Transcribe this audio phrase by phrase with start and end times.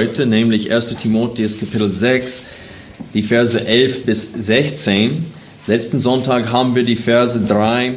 [0.00, 2.44] Heute, nämlich 1 Timotheus Kapitel 6,
[3.12, 5.26] die Verse 11 bis 16.
[5.66, 7.96] Letzten Sonntag haben wir die Verse 3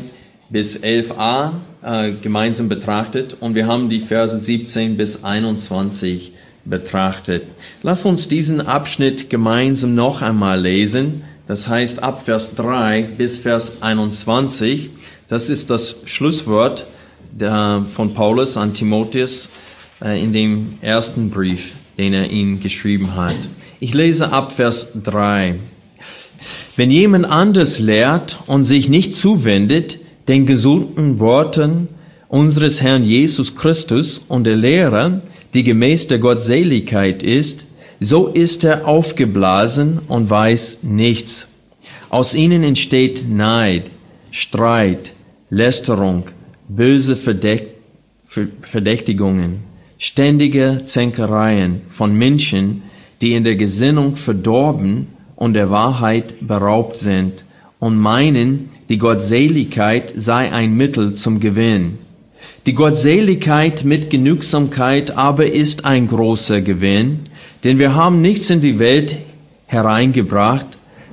[0.49, 6.33] bis 11a äh, gemeinsam betrachtet und wir haben die Verse 17 bis 21
[6.65, 7.43] betrachtet.
[7.83, 11.23] Lass uns diesen Abschnitt gemeinsam noch einmal lesen.
[11.47, 14.89] Das heißt ab Vers 3 bis Vers 21.
[15.29, 16.85] Das ist das Schlusswort
[17.31, 19.47] der, von Paulus an Timotheus
[20.03, 23.35] äh, in dem ersten Brief, den er ihm geschrieben hat.
[23.79, 25.55] Ich lese ab Vers 3.
[26.75, 31.87] Wenn jemand anders lehrt und sich nicht zuwendet den gesunden Worten
[32.27, 35.21] unseres Herrn Jesus Christus und der Lehre,
[35.53, 37.67] die gemäß der Gottseligkeit ist,
[37.99, 41.49] so ist er aufgeblasen und weiß nichts.
[42.09, 43.83] Aus ihnen entsteht Neid,
[44.31, 45.13] Streit,
[45.49, 46.25] Lästerung,
[46.67, 49.72] böse Verdächtigungen
[50.03, 52.83] ständige Zänkereien von Menschen,
[53.21, 57.45] die in der Gesinnung verdorben und der Wahrheit beraubt sind
[57.79, 61.99] und meinen, die Gottseligkeit sei ein Mittel zum Gewinn.
[62.65, 67.21] Die Gottseligkeit mit Genügsamkeit aber ist ein großer Gewinn,
[67.63, 69.15] denn wir haben nichts in die Welt
[69.67, 70.65] hereingebracht,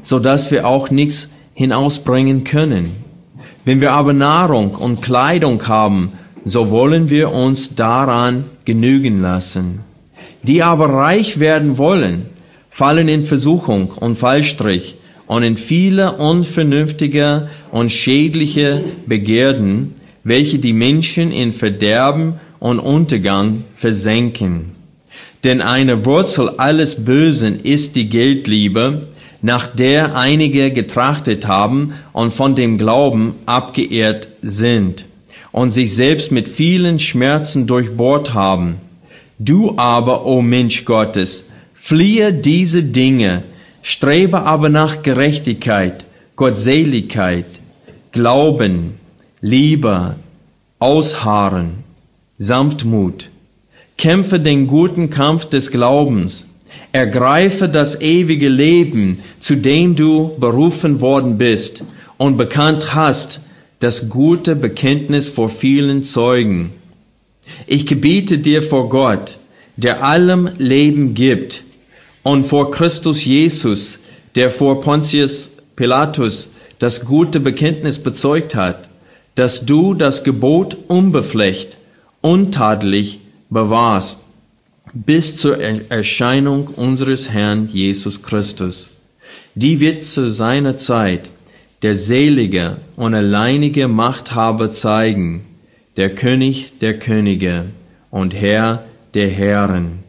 [0.02, 2.90] so dass wir auch nichts hinausbringen können.
[3.64, 9.80] Wenn wir aber Nahrung und Kleidung haben, so wollen wir uns daran genügen lassen.
[10.42, 12.26] Die aber reich werden wollen,
[12.70, 14.94] fallen in Versuchung und Fallstrich
[15.26, 24.72] und in viele unvernünftige und schädliche Begierden, welche die Menschen in Verderben und Untergang versenken.
[25.44, 29.08] Denn eine Wurzel alles Bösen ist die Geldliebe,
[29.42, 35.06] nach der einige getrachtet haben und von dem Glauben abgeehrt sind
[35.52, 38.76] und sich selbst mit vielen Schmerzen durchbohrt haben.
[39.38, 43.42] Du aber, o oh Mensch Gottes, fliehe diese Dinge,
[43.82, 46.04] strebe aber nach Gerechtigkeit,
[46.36, 47.46] Gottseligkeit,
[48.12, 48.94] Glauben,
[49.40, 50.16] Liebe,
[50.78, 51.84] Ausharren,
[52.38, 53.30] Sanftmut.
[53.96, 56.46] Kämpfe den guten Kampf des Glaubens.
[56.92, 61.84] Ergreife das ewige Leben, zu dem du berufen worden bist
[62.16, 63.42] und bekannt hast,
[63.80, 66.72] das gute Bekenntnis vor vielen Zeugen.
[67.66, 69.38] Ich gebiete dir vor Gott,
[69.76, 71.64] der allem Leben gibt,
[72.22, 73.98] und vor Christus Jesus,
[74.34, 78.88] der vor Pontius Pilatus das gute Bekenntnis bezeugt hat,
[79.34, 81.78] dass du das Gebot unbeflecht,
[82.20, 84.20] untadelig bewahrst,
[84.92, 88.90] bis zur Erscheinung unseres Herrn Jesus Christus.
[89.54, 91.30] Die wird zu seiner Zeit
[91.82, 95.42] der selige und alleinige Machthaber zeigen,
[95.96, 97.66] der König der Könige
[98.10, 100.00] und Herr der Herren,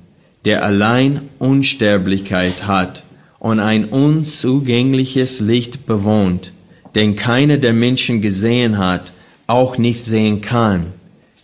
[0.45, 3.03] der allein Unsterblichkeit hat
[3.39, 6.51] und ein unzugängliches Licht bewohnt,
[6.95, 9.13] den keiner der Menschen gesehen hat,
[9.47, 10.87] auch nicht sehen kann.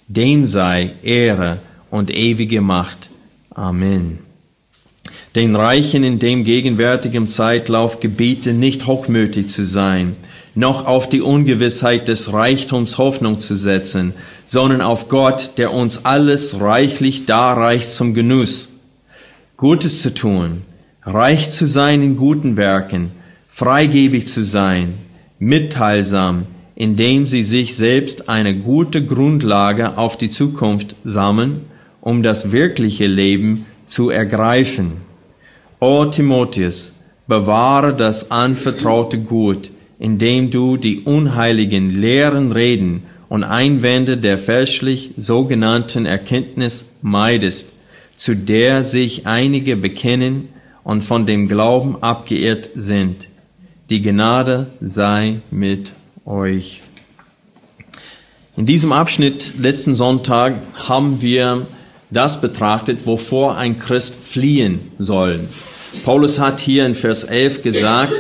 [0.08, 3.10] Dem sei Ehre und ewige Macht.
[3.50, 4.27] Amen
[5.38, 10.16] den Reichen in dem gegenwärtigen Zeitlauf gebiete, nicht hochmütig zu sein,
[10.56, 14.16] noch auf die Ungewissheit des Reichtums Hoffnung zu setzen,
[14.48, 18.70] sondern auf Gott, der uns alles reichlich darreicht zum Genuss.
[19.58, 20.64] Gutes zu tun,
[21.04, 23.12] reich zu sein in guten Werken,
[23.48, 24.96] freigebig zu sein,
[25.38, 31.62] mitteilsam, indem sie sich selbst eine gute Grundlage auf die Zukunft sammeln,
[32.02, 35.06] um das wirkliche Leben zu ergreifen.
[35.80, 36.92] O Timotheus,
[37.28, 39.70] bewahre das anvertraute Gut,
[40.00, 47.74] indem du die unheiligen leeren Reden und Einwände der fälschlich sogenannten Erkenntnis meidest,
[48.16, 50.50] zu der sich einige bekennen
[50.84, 53.30] und von dem Glauben abgeirrt sind.
[53.92, 55.92] Die Gnade sei mit
[56.26, 56.82] euch.
[58.56, 61.68] In diesem Abschnitt letzten Sonntag haben wir
[62.10, 65.42] das betrachtet, wovor ein Christ fliehen soll.
[66.04, 68.14] Paulus hat hier in Vers 11 gesagt,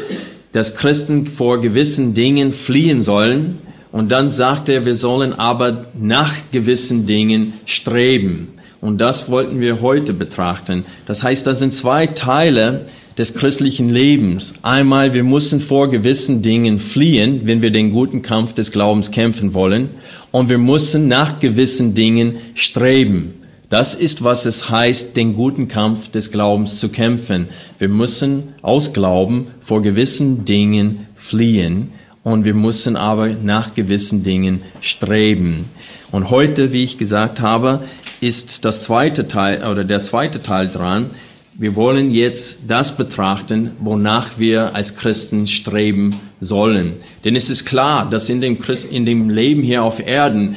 [0.51, 3.59] dass Christen vor gewissen Dingen fliehen sollen.
[3.91, 8.49] Und dann sagt er, wir sollen aber nach gewissen Dingen streben.
[8.81, 10.85] Und das wollten wir heute betrachten.
[11.05, 12.85] Das heißt, das sind zwei Teile
[13.17, 14.55] des christlichen Lebens.
[14.61, 19.53] Einmal, wir müssen vor gewissen Dingen fliehen, wenn wir den guten Kampf des Glaubens kämpfen
[19.53, 19.89] wollen.
[20.31, 23.33] Und wir müssen nach gewissen Dingen streben.
[23.69, 27.49] Das ist, was es heißt, den guten Kampf des Glaubens zu kämpfen.
[27.79, 31.91] Wir müssen aus Glauben vor gewissen Dingen fliehen
[32.23, 35.65] und wir müssen aber nach gewissen Dingen streben.
[36.13, 37.81] Und heute, wie ich gesagt habe,
[38.21, 41.09] ist das zweite Teil oder der zweite Teil dran.
[41.59, 46.97] Wir wollen jetzt das betrachten, wonach wir als Christen streben sollen.
[47.23, 50.55] Denn es ist klar, dass in dem, Christ, in dem Leben hier auf Erden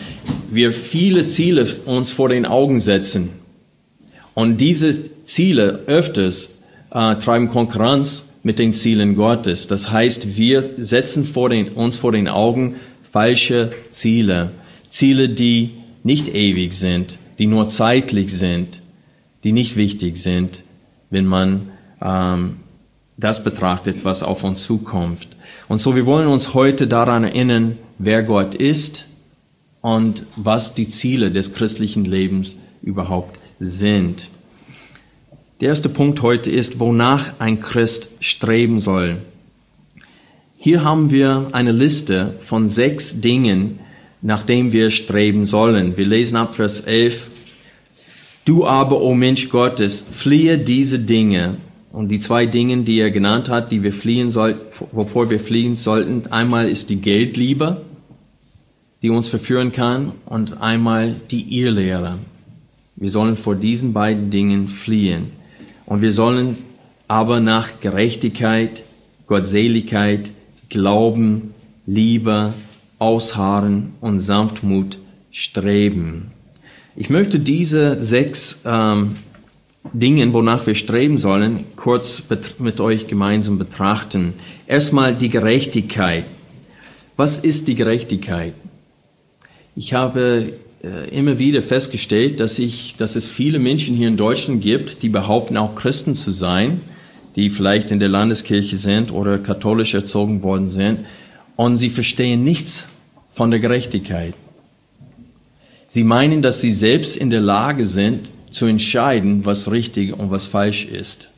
[0.50, 3.30] wir viele Ziele uns vor den Augen setzen.
[4.34, 6.58] Und diese Ziele öfters
[6.90, 9.68] äh, treiben Konkurrenz mit den Zielen Gottes.
[9.68, 12.74] Das heißt, wir setzen vor den, uns vor den Augen
[13.10, 14.50] falsche Ziele.
[14.90, 15.70] Ziele, die
[16.02, 18.82] nicht ewig sind, die nur zeitlich sind,
[19.44, 20.62] die nicht wichtig sind
[21.10, 21.70] wenn man
[22.00, 22.56] ähm,
[23.16, 25.28] das betrachtet, was auf uns zukommt.
[25.68, 29.06] Und so, wir wollen uns heute daran erinnern, wer Gott ist
[29.82, 34.28] und was die Ziele des christlichen Lebens überhaupt sind.
[35.60, 39.18] Der erste Punkt heute ist, wonach ein Christ streben soll.
[40.56, 43.78] Hier haben wir eine Liste von sechs Dingen,
[44.22, 45.96] nach dem wir streben sollen.
[45.96, 47.29] Wir lesen ab Vers 11
[48.50, 51.58] Du aber, o oh Mensch Gottes, fliehe diese Dinge.
[51.92, 54.58] Und die zwei Dinge, die er genannt hat, die wir fliehen sollten,
[54.90, 57.82] wovor wir fliehen sollten, einmal ist die Geldliebe,
[59.02, 62.18] die uns verführen kann, und einmal die Irrlehre.
[62.96, 65.30] Wir sollen vor diesen beiden Dingen fliehen.
[65.86, 66.56] Und wir sollen
[67.06, 68.82] aber nach Gerechtigkeit,
[69.28, 70.32] Gottseligkeit,
[70.68, 71.54] Glauben,
[71.86, 72.54] Liebe,
[72.98, 74.98] Ausharren und Sanftmut
[75.30, 76.32] streben.
[76.96, 79.16] Ich möchte diese sechs ähm,
[79.92, 82.22] Dinge, wonach wir streben sollen, kurz
[82.58, 84.34] mit euch gemeinsam betrachten.
[84.66, 86.24] Erstmal die Gerechtigkeit.
[87.16, 88.54] Was ist die Gerechtigkeit?
[89.76, 94.60] Ich habe äh, immer wieder festgestellt, dass, ich, dass es viele Menschen hier in Deutschland
[94.60, 96.80] gibt, die behaupten, auch Christen zu sein,
[97.36, 101.00] die vielleicht in der Landeskirche sind oder katholisch erzogen worden sind,
[101.56, 102.88] und sie verstehen nichts
[103.32, 104.34] von der Gerechtigkeit.
[105.92, 110.46] Sie meinen, dass sie selbst in der Lage sind, zu entscheiden, was richtig und was
[110.46, 111.30] falsch ist.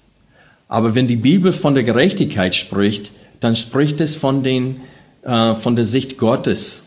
[0.69, 4.83] Aber wenn die Bibel von der Gerechtigkeit spricht, dann spricht es von, den,
[5.23, 6.85] äh, von der Sicht Gottes.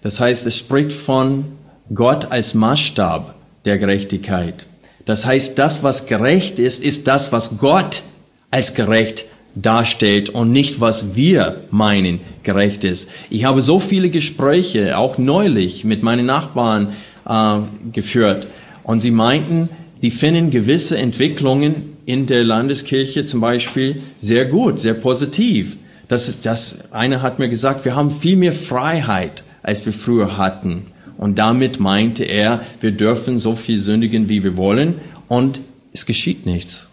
[0.00, 1.44] Das heißt, es spricht von
[1.92, 3.34] Gott als Maßstab
[3.66, 4.64] der Gerechtigkeit.
[5.04, 8.04] Das heißt, das, was gerecht ist, ist das, was Gott
[8.50, 13.10] als gerecht darstellt und nicht, was wir meinen, gerecht ist.
[13.28, 16.92] Ich habe so viele Gespräche, auch neulich, mit meinen Nachbarn
[17.28, 17.58] äh,
[17.92, 18.46] geführt
[18.84, 19.68] und sie meinten,
[20.02, 25.76] die finden gewisse Entwicklungen in der Landeskirche zum Beispiel sehr gut, sehr positiv.
[26.06, 30.86] Das, das, einer hat mir gesagt, wir haben viel mehr Freiheit, als wir früher hatten.
[31.18, 34.94] Und damit meinte er, wir dürfen so viel sündigen, wie wir wollen,
[35.28, 35.60] und
[35.92, 36.90] es geschieht nichts.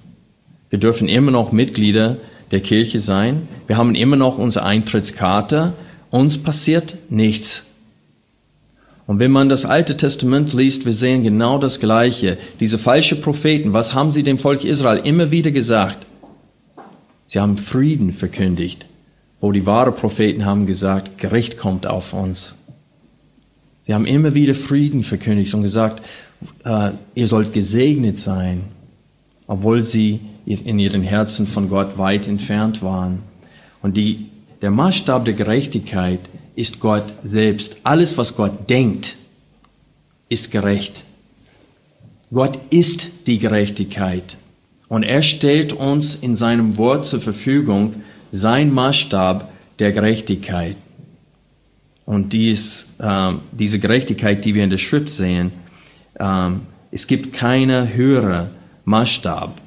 [0.72, 2.18] Wir dürfen immer noch Mitglieder
[2.52, 3.48] der Kirche sein.
[3.68, 5.74] Wir haben immer noch unsere Eintrittskarte.
[6.10, 7.64] Uns passiert nichts.
[9.06, 12.38] Und wenn man das Alte Testament liest, wir sehen genau das Gleiche.
[12.60, 16.06] Diese falschen Propheten, was haben sie dem Volk Israel immer wieder gesagt?
[17.28, 18.86] Sie haben Frieden verkündigt,
[19.42, 22.56] wo die wahren Propheten haben gesagt, Gericht kommt auf uns.
[23.84, 26.02] Sie haben immer wieder Frieden verkündigt und gesagt,
[26.64, 28.62] äh, ihr sollt gesegnet sein,
[29.48, 33.20] obwohl sie in ihren Herzen von Gott weit entfernt waren.
[33.82, 34.26] Und die,
[34.62, 36.20] der Maßstab der Gerechtigkeit
[36.56, 37.78] ist Gott selbst.
[37.84, 39.16] Alles, was Gott denkt,
[40.30, 41.04] ist gerecht.
[42.32, 44.38] Gott ist die Gerechtigkeit.
[44.90, 50.76] Und er stellt uns in seinem Wort zur Verfügung sein Maßstab der Gerechtigkeit.
[52.06, 55.52] Und dies, äh, diese Gerechtigkeit, die wir in der Schrift sehen,
[56.16, 56.50] äh,
[56.92, 58.50] es gibt keine höhere
[58.86, 59.63] Maßstab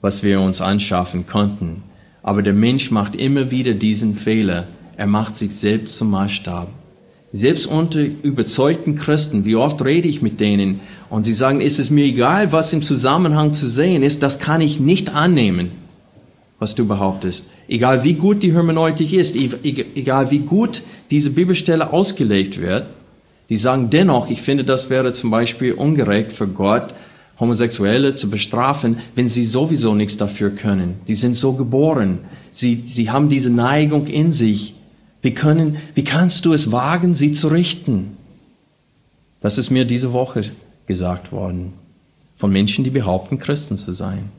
[0.00, 1.82] was wir uns anschaffen konnten.
[2.22, 4.66] Aber der Mensch macht immer wieder diesen Fehler.
[4.96, 6.68] Er macht sich selbst zum Maßstab.
[7.32, 10.80] Selbst unter überzeugten Christen, wie oft rede ich mit denen
[11.10, 14.60] und sie sagen, ist es mir egal, was im Zusammenhang zu sehen ist, das kann
[14.60, 15.70] ich nicht annehmen,
[16.58, 17.46] was du behauptest.
[17.68, 22.86] Egal wie gut die Hermeneutik ist, egal wie gut diese Bibelstelle ausgelegt wird,
[23.48, 26.94] die sagen dennoch, ich finde, das wäre zum Beispiel ungerecht für Gott,
[27.40, 30.96] Homosexuelle zu bestrafen, wenn sie sowieso nichts dafür können.
[31.08, 32.18] Die sind so geboren.
[32.52, 34.74] Sie, sie haben diese Neigung in sich.
[35.22, 38.16] Wie können, wie kannst du es wagen, sie zu richten?
[39.40, 40.44] Das ist mir diese Woche
[40.86, 41.72] gesagt worden.
[42.40, 44.30] von Menschen, die behaupten, Christen zu sein.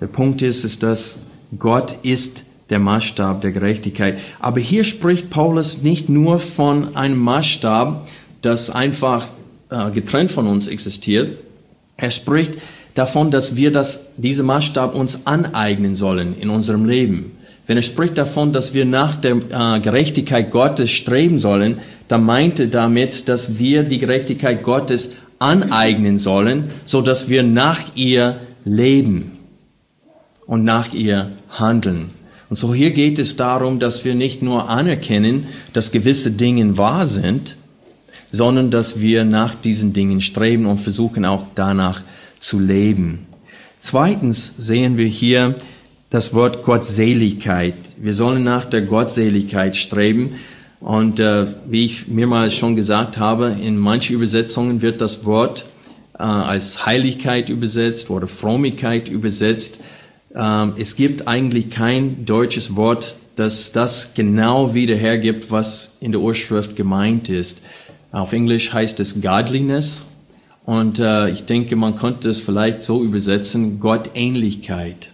[0.00, 1.18] Der Punkt ist, ist, dass
[1.58, 4.18] Gott ist der Maßstab der Gerechtigkeit.
[4.38, 8.08] Aber hier spricht Paulus nicht nur von einem Maßstab,
[8.40, 9.26] das einfach
[9.72, 11.38] äh, getrennt von uns existiert.
[11.96, 12.58] Er spricht
[12.94, 17.32] davon, dass wir das, diese Maßstab uns aneignen sollen in unserem Leben.
[17.66, 22.60] Wenn er spricht davon, dass wir nach der äh, Gerechtigkeit Gottes streben sollen, dann meint
[22.60, 29.32] er damit, dass wir die Gerechtigkeit Gottes aneignen sollen, so dass wir nach ihr leben
[30.46, 32.10] und nach ihr handeln.
[32.50, 37.06] Und so hier geht es darum, dass wir nicht nur anerkennen, dass gewisse Dinge wahr
[37.06, 37.56] sind,
[38.32, 42.00] sondern dass wir nach diesen Dingen streben und versuchen auch danach
[42.40, 43.26] zu leben.
[43.78, 45.54] Zweitens sehen wir hier
[46.10, 47.74] das Wort Gottseligkeit.
[47.96, 50.40] Wir sollen nach der Gottseligkeit streben.
[50.80, 55.64] Und äh, wie ich mehrmals schon gesagt habe, in manchen Übersetzungen wird das Wort
[56.18, 59.80] äh, als Heiligkeit übersetzt oder Frömmigkeit übersetzt.
[60.34, 66.20] Ähm, es gibt eigentlich kein deutsches Wort, das das genau wieder hergibt, was in der
[66.20, 67.58] Urschrift gemeint ist.
[68.12, 70.04] Auf Englisch heißt es Godliness
[70.66, 75.08] und äh, ich denke, man könnte es vielleicht so übersetzen, Gottähnlichkeit.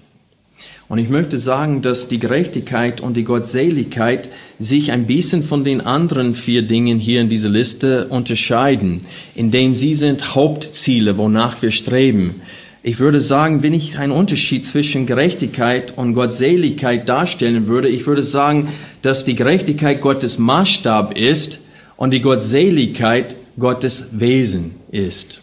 [0.88, 5.80] Und ich möchte sagen, dass die Gerechtigkeit und die Gottseligkeit sich ein bisschen von den
[5.80, 9.02] anderen vier Dingen hier in dieser Liste unterscheiden,
[9.36, 12.42] indem sie sind Hauptziele, wonach wir streben.
[12.82, 18.24] Ich würde sagen, wenn ich einen Unterschied zwischen Gerechtigkeit und Gottseligkeit darstellen würde, ich würde
[18.24, 18.70] sagen,
[19.02, 21.60] dass die Gerechtigkeit Gottes Maßstab ist
[21.98, 25.42] und die Gottseligkeit Gottes Wesen ist.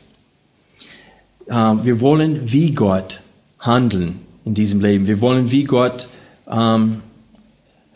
[1.47, 3.21] Äh, wir wollen wie Gott
[3.59, 5.05] handeln in diesem Leben.
[5.05, 6.07] Wir wollen wie Gott
[6.49, 7.01] ähm,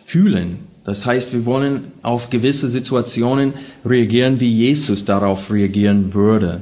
[0.06, 0.60] fühlen.
[0.84, 3.54] Das heißt, wir wollen auf gewisse Situationen
[3.86, 6.62] reagieren, wie Jesus darauf reagieren würde.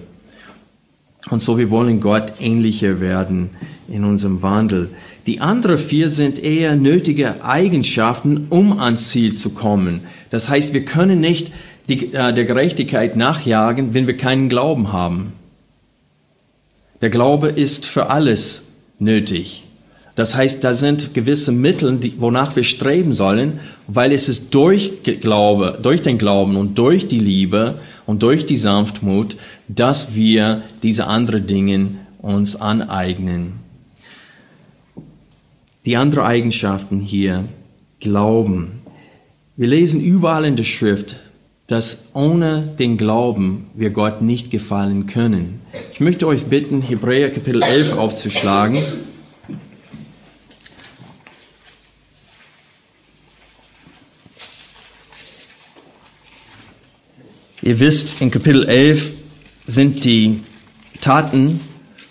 [1.30, 3.50] Und so, wir wollen Gott ähnlicher werden
[3.88, 4.90] in unserem Wandel.
[5.26, 10.02] Die anderen vier sind eher nötige Eigenschaften, um ans Ziel zu kommen.
[10.30, 11.52] Das heißt, wir können nicht
[11.88, 15.34] die, äh, der Gerechtigkeit nachjagen, wenn wir keinen Glauben haben.
[17.02, 18.64] Der Glaube ist für alles
[19.00, 19.64] nötig.
[20.16, 25.04] Das heißt, da sind gewisse Mittel, die, wonach wir streben sollen, weil es ist durch
[25.04, 31.06] Glaube, durch den Glauben und durch die Liebe und durch die Sanftmut, dass wir diese
[31.06, 33.60] anderen Dinge uns aneignen.
[35.86, 37.46] Die anderen Eigenschaften hier,
[38.00, 38.82] Glauben.
[39.56, 41.18] Wir lesen überall in der Schrift,
[41.68, 45.62] dass ohne den Glauben wir Gott nicht gefallen können.
[45.92, 48.80] Ich möchte euch bitten, Hebräer Kapitel 11 aufzuschlagen.
[57.62, 59.12] Ihr wisst, in Kapitel 11
[59.68, 60.40] sind die
[61.02, 61.60] Taten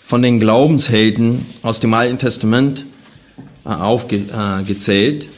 [0.05, 2.85] von den Glaubenshelden aus dem Alten Testament
[3.65, 5.29] äh, aufgezählt.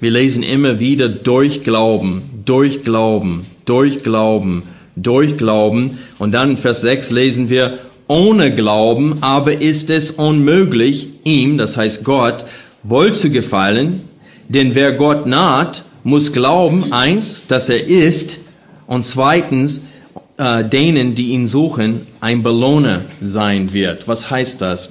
[0.00, 4.64] Wir lesen immer wieder durch Glauben, durch Glauben, durch Glauben,
[4.96, 5.98] durch Glauben.
[6.18, 7.78] Und dann in Vers 6 lesen wir,
[8.08, 12.44] ohne Glauben aber ist es unmöglich, ihm, das heißt Gott,
[12.82, 14.00] wohl zu gefallen.
[14.48, 18.38] Denn wer Gott naht, muss glauben, eins, dass er ist
[18.88, 19.82] und zweitens
[20.36, 24.08] äh, denen, die ihn suchen, ein Belohner sein wird.
[24.08, 24.90] Was heißt das?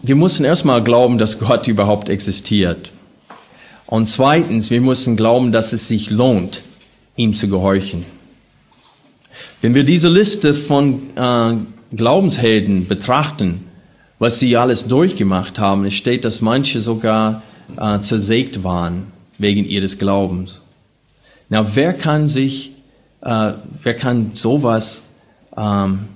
[0.00, 2.92] Wir müssen erstmal glauben, dass Gott überhaupt existiert.
[3.92, 6.62] Und zweitens, wir müssen glauben, dass es sich lohnt,
[7.14, 8.06] ihm zu gehorchen.
[9.60, 11.56] Wenn wir diese Liste von äh,
[11.94, 13.66] Glaubenshelden betrachten,
[14.18, 17.42] was sie alles durchgemacht haben, es steht, dass manche sogar
[17.76, 20.62] äh, zersägt waren wegen ihres Glaubens.
[21.50, 22.70] Na, wer kann sich,
[23.20, 25.02] äh, wer kann sowas,
[25.54, 26.06] ähm,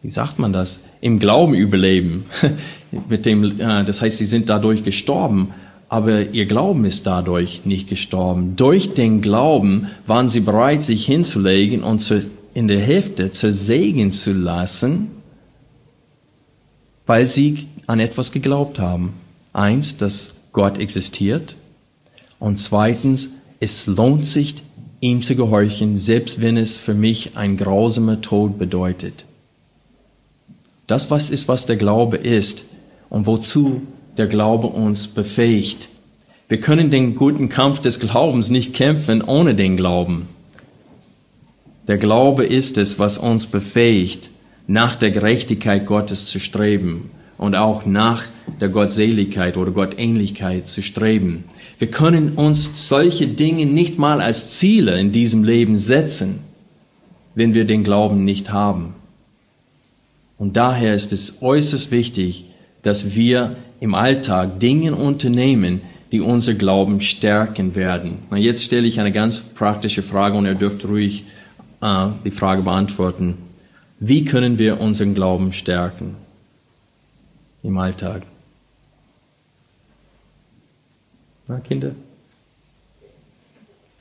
[0.00, 2.24] wie sagt man das, im Glauben überleben?
[3.10, 5.52] Mit dem, äh, das heißt, sie sind dadurch gestorben,
[5.88, 8.56] aber ihr Glauben ist dadurch nicht gestorben.
[8.56, 14.32] Durch den Glauben waren sie bereit, sich hinzulegen und zu, in der Hälfte zersägen zu
[14.32, 15.10] lassen,
[17.06, 19.14] weil sie an etwas geglaubt haben.
[19.52, 21.54] Eins, dass Gott existiert
[22.38, 24.56] und zweitens, es lohnt sich,
[25.00, 29.24] ihm zu gehorchen, selbst wenn es für mich ein grausamer Tod bedeutet.
[30.86, 32.66] Das was ist, was der Glaube ist
[33.08, 33.82] und wozu
[34.16, 35.88] der Glaube uns befähigt.
[36.48, 40.28] Wir können den guten Kampf des Glaubens nicht kämpfen ohne den Glauben.
[41.88, 44.30] Der Glaube ist es, was uns befähigt,
[44.66, 48.24] nach der Gerechtigkeit Gottes zu streben und auch nach
[48.60, 51.44] der Gottseligkeit oder Gottähnlichkeit zu streben.
[51.78, 56.40] Wir können uns solche Dinge nicht mal als Ziele in diesem Leben setzen.
[57.36, 58.94] wenn wir den Glauben nicht haben.
[60.38, 62.46] Und daher ist es äußerst wichtig,
[62.82, 68.18] dass wir im Alltag Dinge unternehmen, die unser Glauben stärken werden.
[68.30, 71.24] Na, jetzt stelle ich eine ganz praktische Frage und ihr dürft ruhig
[71.82, 73.38] äh, die Frage beantworten.
[73.98, 76.16] Wie können wir unseren Glauben stärken
[77.62, 78.22] im Alltag?
[81.48, 81.92] Na, Kinder?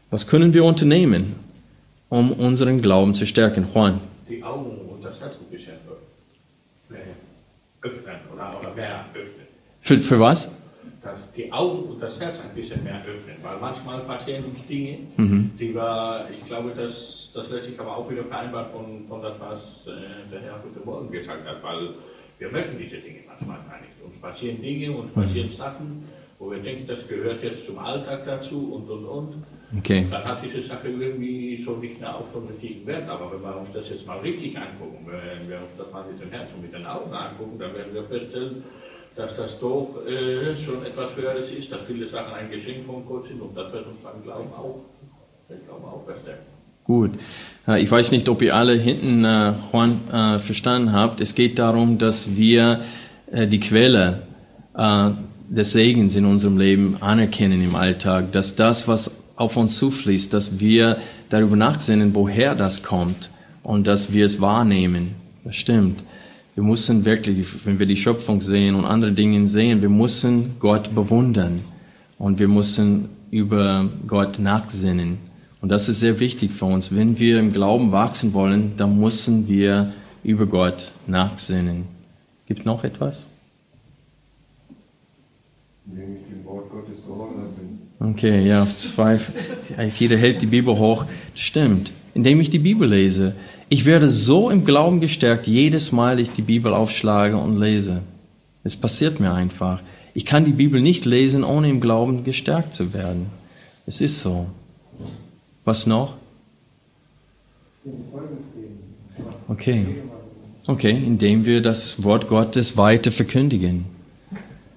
[0.09, 1.35] Was können wir unternehmen,
[2.09, 3.67] um unseren Glauben zu stärken?
[3.73, 3.99] Juan.
[4.29, 5.73] Die Augen und das Herz ein bisschen
[7.85, 9.47] öffnen oder, oder mehr öffnen.
[9.85, 10.51] Für, für was?
[11.03, 14.97] Dass die Augen und das Herz ein bisschen mehr öffnen, weil manchmal passieren uns Dinge,
[15.59, 19.35] die wir, ich glaube, das, das lässt sich aber auch wieder vereinbaren von, von das,
[19.39, 21.89] was äh, der Herr heute Morgen gesagt hat, weil
[22.39, 23.93] wir merken diese Dinge manchmal gar nicht.
[24.03, 26.03] Uns passieren Dinge, uns passieren Sachen,
[26.39, 29.33] wo wir denken, das gehört jetzt zum Alltag dazu und und und.
[29.77, 30.07] Okay.
[30.09, 33.07] Dann hat diese Sache irgendwie so nicht mehr auch so einen richtigen Wert.
[33.07, 36.19] Aber wenn wir uns das jetzt mal richtig angucken, wenn wir uns das mal mit
[36.19, 38.63] dem Herz und mit den Augen angucken, dann werden wir feststellen,
[39.15, 43.27] dass das doch äh, schon etwas Höheres ist, dass viele Sachen ein Geschenk von Gott
[43.27, 44.81] sind und das wird uns beim Glauben auch,
[45.47, 46.55] Glauben auch verstärken.
[46.85, 47.11] Gut.
[47.79, 51.19] Ich weiß nicht, ob ihr alle hinten äh, Juan äh, verstanden habt.
[51.19, 52.81] Es geht darum, dass wir
[53.31, 54.21] äh, die Quelle
[54.77, 55.09] äh,
[55.49, 60.59] des Segens in unserem Leben anerkennen im Alltag, dass das, was auf uns zufließt, dass
[60.59, 60.97] wir
[61.29, 63.31] darüber nachsinnen, woher das kommt
[63.63, 65.15] und dass wir es wahrnehmen.
[65.43, 66.03] Das stimmt.
[66.55, 70.95] Wir müssen wirklich, wenn wir die Schöpfung sehen und andere Dinge sehen, wir müssen Gott
[70.95, 71.61] bewundern
[72.17, 75.17] und wir müssen über Gott nachsinnen.
[75.61, 76.95] Und das ist sehr wichtig für uns.
[76.95, 79.91] Wenn wir im Glauben wachsen wollen, dann müssen wir
[80.23, 81.83] über Gott nachsinnen.
[82.47, 83.25] Gibt noch etwas?
[85.87, 88.09] Indem ich dem Wort Gottes gehorsam bin.
[88.11, 89.19] Okay, ja, zwei.
[89.97, 91.05] Jeder hält die Bibel hoch.
[91.33, 91.91] Stimmt.
[92.13, 93.35] Indem ich die Bibel lese.
[93.75, 98.03] Ich werde so im Glauben gestärkt, jedes Mal ich die Bibel aufschlage und lese.
[98.63, 99.81] Es passiert mir einfach.
[100.13, 103.25] Ich kann die Bibel nicht lesen, ohne im Glauben gestärkt zu werden.
[103.85, 104.45] Es ist so.
[105.65, 106.13] Was noch?
[109.49, 109.85] Okay.
[110.67, 113.83] Okay, indem wir das Wort Gottes weiter verkündigen.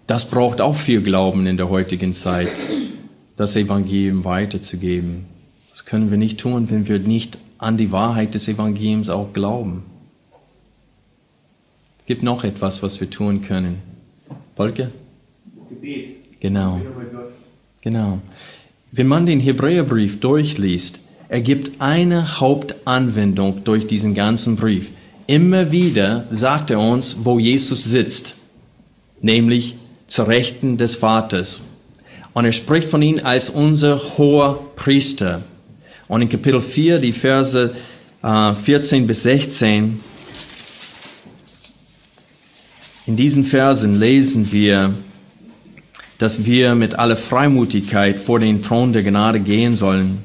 [0.09, 2.51] Das braucht auch viel Glauben in der heutigen Zeit,
[3.37, 5.27] das Evangelium weiterzugeben.
[5.71, 9.83] Das können wir nicht tun, wenn wir nicht an die Wahrheit des Evangeliums auch glauben.
[12.01, 13.79] Es gibt noch etwas, was wir tun können.
[14.57, 14.91] Volker?
[15.69, 16.41] Gebet.
[16.41, 16.81] Genau.
[17.83, 18.19] Genau.
[18.91, 24.89] Wenn man den Hebräerbrief durchliest, ergibt eine Hauptanwendung durch diesen ganzen Brief.
[25.27, 28.37] Immer wieder sagt er uns, wo Jesus sitzt,
[29.21, 31.63] nämlich zur Rechten des Vaters.
[32.33, 35.43] Und er spricht von ihm als unser hoher Priester.
[36.09, 37.75] Und in Kapitel 4, die Verse
[38.23, 40.01] äh, 14 bis 16,
[43.07, 44.95] in diesen Versen lesen wir,
[46.19, 50.25] dass wir mit aller Freimutigkeit vor den Thron der Gnade gehen sollen.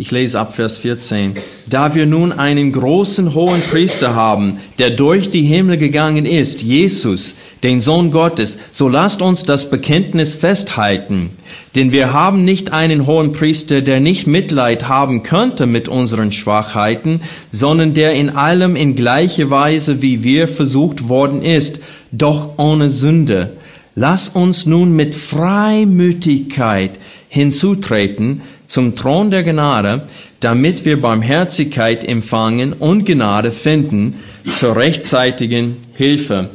[0.00, 1.34] Ich lese ab Vers 14.
[1.66, 7.34] Da wir nun einen großen hohen Priester haben, der durch die Himmel gegangen ist, Jesus,
[7.64, 11.30] den Sohn Gottes, so lasst uns das Bekenntnis festhalten.
[11.74, 17.20] Denn wir haben nicht einen hohen Priester, der nicht Mitleid haben könnte mit unseren Schwachheiten,
[17.50, 21.80] sondern der in allem in gleiche Weise wie wir versucht worden ist,
[22.12, 23.54] doch ohne Sünde.
[23.96, 26.92] Lass uns nun mit Freimütigkeit
[27.28, 30.02] hinzutreten zum Thron der Gnade,
[30.40, 36.50] damit wir Barmherzigkeit empfangen und Gnade finden zur rechtzeitigen Hilfe.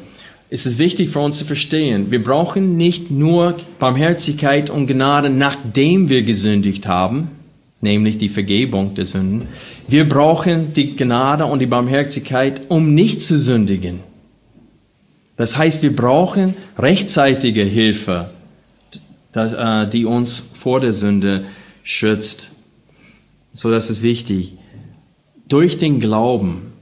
[0.49, 6.09] Es ist wichtig für uns zu verstehen, wir brauchen nicht nur Barmherzigkeit und Gnade, nachdem
[6.09, 7.31] wir gesündigt haben,
[7.81, 9.47] nämlich die Vergebung der Sünden.
[9.87, 13.99] Wir brauchen die Gnade und die Barmherzigkeit, um nicht zu sündigen.
[15.35, 18.29] Das heißt, wir brauchen rechtzeitige Hilfe,
[19.33, 21.45] äh, die uns vor der Sünde
[21.83, 22.47] schützt.
[23.53, 24.53] So, das ist wichtig.
[25.47, 26.73] Durch den Glauben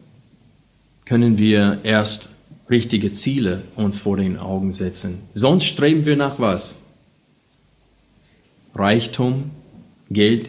[1.05, 2.29] können wir erst
[2.69, 5.19] richtige Ziele uns vor den Augen setzen.
[5.33, 6.77] Sonst streben wir nach was?
[8.73, 9.51] Reichtum,
[10.09, 10.47] Geld,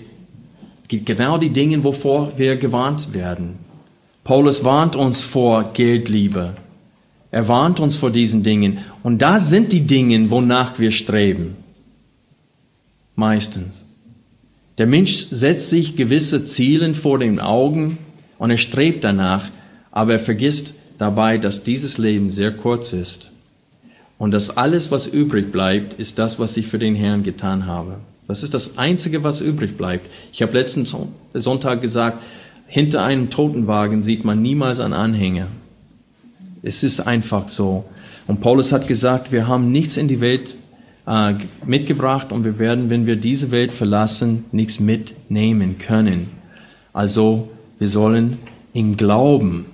[0.88, 3.58] genau die Dinge, wovor wir gewarnt werden.
[4.22, 6.54] Paulus warnt uns vor Geldliebe.
[7.32, 8.78] Er warnt uns vor diesen Dingen.
[9.02, 11.56] Und da sind die Dinge, wonach wir streben.
[13.16, 13.91] Meistens.
[14.78, 17.98] Der Mensch setzt sich gewisse Ziele vor den Augen
[18.38, 19.48] und er strebt danach,
[19.90, 23.32] aber er vergisst dabei, dass dieses Leben sehr kurz ist
[24.18, 27.96] und dass alles, was übrig bleibt, ist das, was ich für den Herrn getan habe.
[28.28, 30.06] Das ist das Einzige, was übrig bleibt.
[30.32, 30.86] Ich habe letzten
[31.34, 32.22] Sonntag gesagt,
[32.66, 35.48] hinter einem Totenwagen sieht man niemals einen Anhänger.
[36.62, 37.84] Es ist einfach so.
[38.28, 40.54] Und Paulus hat gesagt, wir haben nichts in die Welt
[41.06, 41.34] äh,
[41.64, 46.30] mitgebracht und wir werden, wenn wir diese Welt verlassen, nichts mitnehmen können.
[46.92, 48.38] Also wir sollen
[48.72, 49.66] in Glauben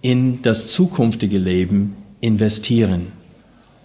[0.00, 3.08] in das zukünftige Leben investieren.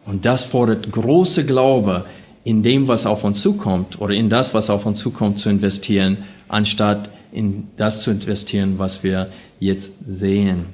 [0.05, 2.05] Und das fordert große Glaube
[2.43, 6.17] in dem, was auf uns zukommt oder in das, was auf uns zukommt, zu investieren,
[6.47, 9.29] anstatt in das zu investieren, was wir
[9.59, 10.65] jetzt sehen.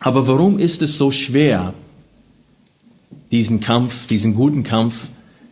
[0.00, 1.72] Aber warum ist es so schwer,
[3.30, 5.06] diesen Kampf, diesen guten Kampf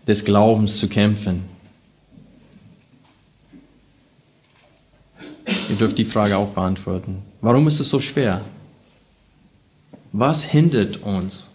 [0.06, 1.44] des Glaubens zu kämpfen?
[5.68, 7.22] Ihr dürft die Frage auch beantworten.
[7.40, 8.42] Warum ist es so schwer?
[10.12, 11.50] Was hindert uns?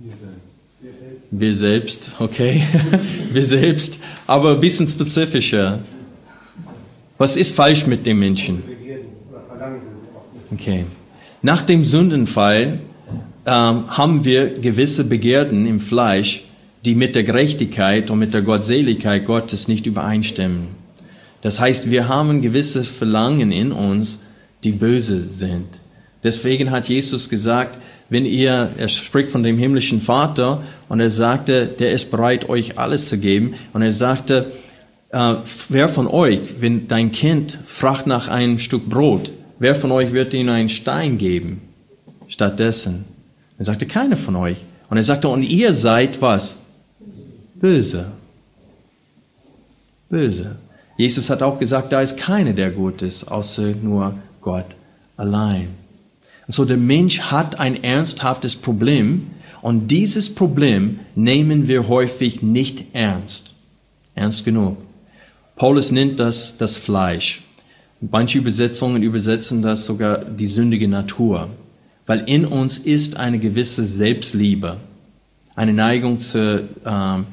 [0.00, 0.42] Wir selbst.
[1.30, 2.62] Wir selbst, okay.
[3.32, 5.78] Wir selbst, aber ein bisschen spezifischer.
[7.18, 8.62] Was ist falsch mit dem Menschen?
[10.52, 10.86] Okay.
[11.40, 12.80] Nach dem Sündenfall
[13.46, 16.42] ähm, haben wir gewisse Begierden im Fleisch,
[16.84, 20.68] die mit der Gerechtigkeit und mit der Gottseligkeit Gottes nicht übereinstimmen.
[21.42, 24.22] Das heißt, wir haben gewisse Verlangen in uns,
[24.64, 25.80] die böse sind.
[26.22, 27.78] Deswegen hat Jesus gesagt,
[28.08, 32.78] wenn ihr, er spricht von dem himmlischen Vater und er sagte, der ist bereit, euch
[32.78, 33.54] alles zu geben.
[33.72, 34.52] Und er sagte,
[35.10, 35.34] äh,
[35.68, 40.34] wer von euch, wenn dein Kind fragt nach einem Stück Brot, wer von euch wird
[40.34, 41.62] ihnen einen Stein geben?
[42.28, 43.11] Stattdessen.
[43.62, 44.56] Er sagte, keiner von euch.
[44.90, 46.56] Und er sagte, und ihr seid was?
[47.54, 48.10] Böse.
[50.10, 50.56] Böse.
[50.96, 54.74] Jesus hat auch gesagt, da ist keiner, der gut ist, außer nur Gott
[55.16, 55.68] allein.
[56.48, 59.28] Und so der Mensch hat ein ernsthaftes Problem
[59.60, 63.54] und dieses Problem nehmen wir häufig nicht ernst.
[64.16, 64.76] Ernst genug.
[65.54, 67.42] Paulus nennt das das Fleisch.
[68.00, 71.48] Manche Übersetzungen übersetzen das sogar die sündige Natur,
[72.06, 74.78] weil in uns ist eine gewisse Selbstliebe,
[75.54, 77.26] eine Neigung zu, ähm,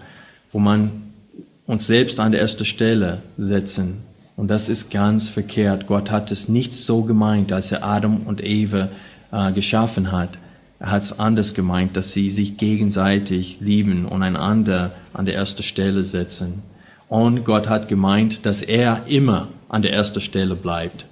[0.52, 0.92] wo man
[1.66, 5.86] uns selbst an der ersten Stelle setzen und das ist ganz verkehrt.
[5.86, 8.88] Gott hat es nicht so gemeint, als er Adam und Eva
[9.34, 10.38] äh, geschaffen hat.
[10.80, 15.62] Er hat es anders gemeint, dass sie sich gegenseitig lieben und einander an der ersten
[15.64, 16.64] Stelle setzen.
[17.10, 21.06] Und Gott hat gemeint, dass er immer an der ersten Stelle bleibt.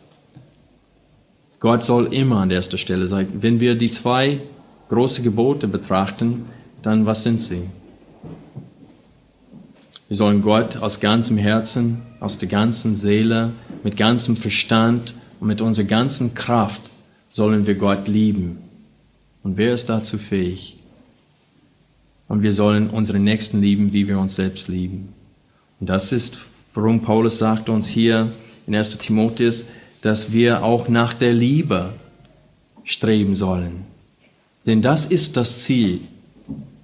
[1.60, 3.28] Gott soll immer an der ersten Stelle sein.
[3.40, 4.40] Wenn wir die zwei
[4.90, 6.46] große Gebote betrachten,
[6.82, 7.64] dann was sind sie?
[10.08, 13.52] Wir sollen Gott aus ganzem Herzen, aus der ganzen Seele,
[13.84, 16.82] mit ganzem Verstand und mit unserer ganzen Kraft
[17.30, 18.58] sollen wir Gott lieben.
[19.44, 20.78] Und wer ist dazu fähig?
[22.28, 25.14] Und wir sollen unsere Nächsten lieben, wie wir uns selbst lieben.
[25.80, 26.38] Und das ist,
[26.74, 28.32] warum Paulus sagt uns hier
[28.66, 29.66] in 1 Timotheus,
[30.02, 31.94] dass wir auch nach der Liebe
[32.84, 33.86] streben sollen.
[34.66, 36.02] Denn das ist das Ziel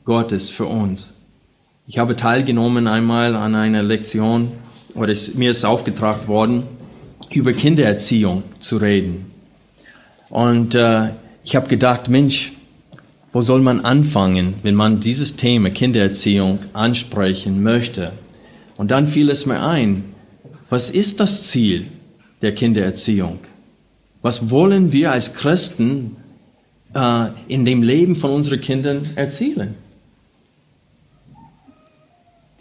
[0.06, 1.16] Gottes für uns.
[1.88, 4.52] Ich habe teilgenommen einmal an einer Lektion,
[4.96, 6.64] oder es, mir ist aufgetragen worden,
[7.32, 9.32] über Kindererziehung zu reden.
[10.30, 11.10] Und äh,
[11.44, 12.54] ich habe gedacht, Mensch,
[13.34, 18.14] wo soll man anfangen, wenn man dieses Thema Kindererziehung ansprechen möchte?
[18.78, 20.06] Und dann fiel es mir ein,
[20.70, 21.88] was ist das Ziel
[22.44, 23.40] der Kindererziehung?
[24.22, 26.18] Was wollen wir als Christen
[26.94, 29.74] äh, in dem Leben von unseren Kindern erzielen?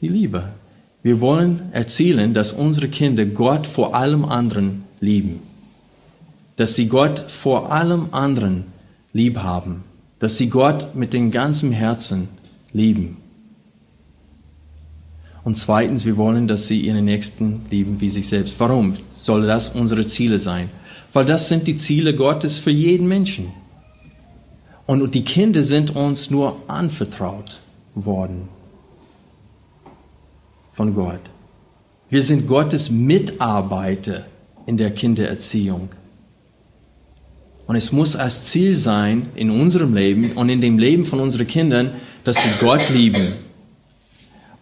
[0.02, 0.48] die Liebe.
[1.02, 5.40] Wir wollen erzielen, dass unsere Kinder Gott vor allem anderen lieben.
[6.56, 8.64] Dass sie Gott vor allem anderen
[9.12, 9.84] lieb haben.
[10.18, 12.28] Dass sie Gott mit dem ganzen Herzen
[12.72, 13.16] lieben.
[15.44, 18.60] Und zweitens, wir wollen, dass sie ihren Nächsten lieben wie sich selbst.
[18.60, 20.70] Warum soll das unsere Ziele sein?
[21.12, 23.52] Weil das sind die Ziele Gottes für jeden Menschen.
[24.86, 27.60] Und die Kinder sind uns nur anvertraut
[27.94, 28.48] worden
[30.74, 31.30] von Gott.
[32.08, 34.26] Wir sind Gottes Mitarbeiter
[34.66, 35.88] in der Kindererziehung.
[37.66, 41.46] Und es muss als Ziel sein in unserem Leben und in dem Leben von unseren
[41.46, 41.90] Kindern,
[42.24, 43.32] dass sie Gott lieben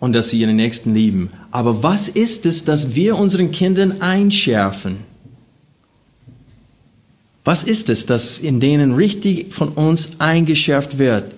[0.00, 1.30] und dass sie ihren Nächsten lieben.
[1.52, 4.98] Aber was ist es, dass wir unseren Kindern einschärfen?
[7.44, 11.32] Was ist es, dass in denen richtig von uns eingeschärft wird?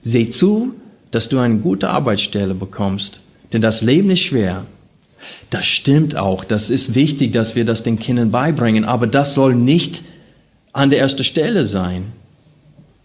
[0.00, 0.74] Seh zu,
[1.10, 3.20] dass du eine gute Arbeitsstelle bekommst
[3.52, 4.66] denn das Leben ist schwer.
[5.50, 6.44] Das stimmt auch.
[6.44, 8.84] Das ist wichtig, dass wir das den Kindern beibringen.
[8.84, 10.02] Aber das soll nicht
[10.72, 12.04] an der ersten Stelle sein.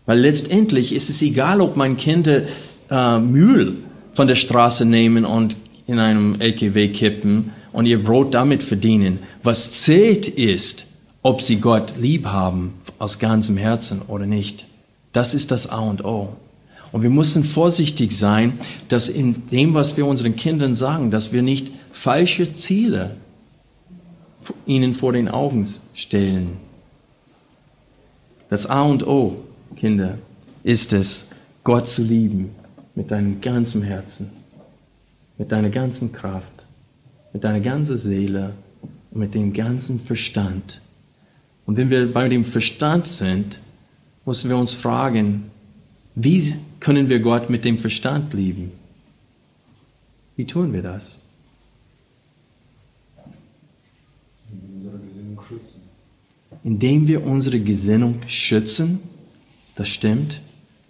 [0.05, 2.41] Weil letztendlich ist es egal, ob mein Kinder
[2.89, 3.77] äh, Müll
[4.13, 5.55] von der Straße nehmen und
[5.87, 9.19] in einem LKW kippen und ihr Brot damit verdienen.
[9.43, 10.87] Was zählt ist,
[11.23, 14.65] ob sie Gott lieb haben aus ganzem Herzen oder nicht.
[15.13, 16.29] Das ist das A und O.
[16.91, 21.41] Und wir müssen vorsichtig sein, dass in dem, was wir unseren Kindern sagen, dass wir
[21.41, 23.11] nicht falsche Ziele
[24.65, 26.57] ihnen vor den Augen stellen.
[28.49, 29.37] Das A und O,
[29.77, 30.17] Kinder,
[30.63, 31.25] ist es,
[31.63, 32.49] Gott zu lieben
[32.95, 34.29] mit deinem ganzen Herzen,
[35.37, 36.65] mit deiner ganzen Kraft,
[37.33, 38.53] mit deiner ganzen Seele
[39.11, 40.81] und mit dem ganzen Verstand.
[41.65, 43.59] Und wenn wir bei dem Verstand sind,
[44.25, 45.51] müssen wir uns fragen,
[46.15, 48.71] wie können wir Gott mit dem Verstand lieben?
[50.35, 51.19] Wie tun wir das?
[56.63, 58.99] Indem wir unsere Gesinnung schützen,
[59.75, 60.41] das stimmt.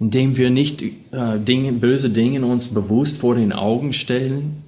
[0.01, 4.63] Indem wir nicht äh, Dinge, böse Dinge uns bewusst vor den Augen stellen,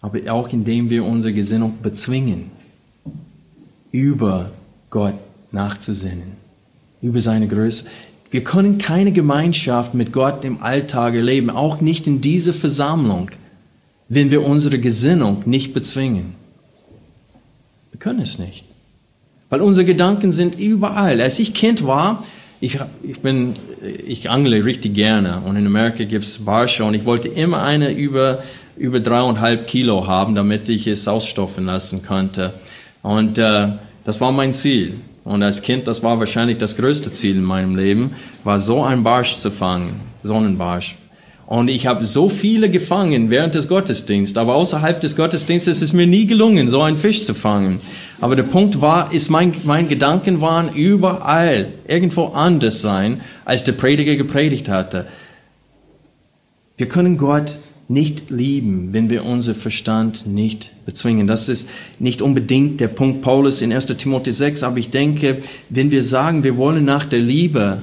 [0.00, 2.50] aber auch indem wir unsere Gesinnung bezwingen,
[3.90, 4.50] über
[4.88, 5.12] Gott
[5.52, 6.32] nachzusinnen,
[7.02, 7.84] über seine Größe.
[8.30, 13.30] Wir können keine Gemeinschaft mit Gott im Alltag erleben, auch nicht in dieser Versammlung,
[14.08, 16.32] wenn wir unsere Gesinnung nicht bezwingen.
[17.90, 18.64] Wir können es nicht.
[19.50, 21.20] Weil unsere Gedanken sind überall.
[21.20, 22.24] Als ich Kind war,
[22.62, 23.54] ich, ich bin,
[24.06, 28.44] ich angle richtig gerne und in Amerika gibt's Barsche und ich wollte immer eine über,
[28.76, 32.54] über dreieinhalb Kilo haben, damit ich es ausstoffen lassen konnte.
[33.02, 33.66] Und äh,
[34.04, 34.94] das war mein Ziel.
[35.24, 39.02] Und als Kind, das war wahrscheinlich das größte Ziel in meinem Leben, war so ein
[39.02, 40.94] Barsch zu fangen, Sonnenbarsch.
[41.52, 45.92] Und ich habe so viele gefangen während des Gottesdienstes, aber außerhalb des Gottesdienstes ist es
[45.92, 47.82] mir nie gelungen, so einen Fisch zu fangen.
[48.22, 53.72] Aber der Punkt war, ist mein, mein Gedanken waren überall irgendwo anders sein, als der
[53.72, 55.06] Prediger gepredigt hatte.
[56.78, 61.26] Wir können Gott nicht lieben, wenn wir unser Verstand nicht bezwingen.
[61.26, 63.88] Das ist nicht unbedingt der Punkt Paulus in 1.
[63.98, 67.82] Timotheus 6, aber ich denke, wenn wir sagen, wir wollen nach der Liebe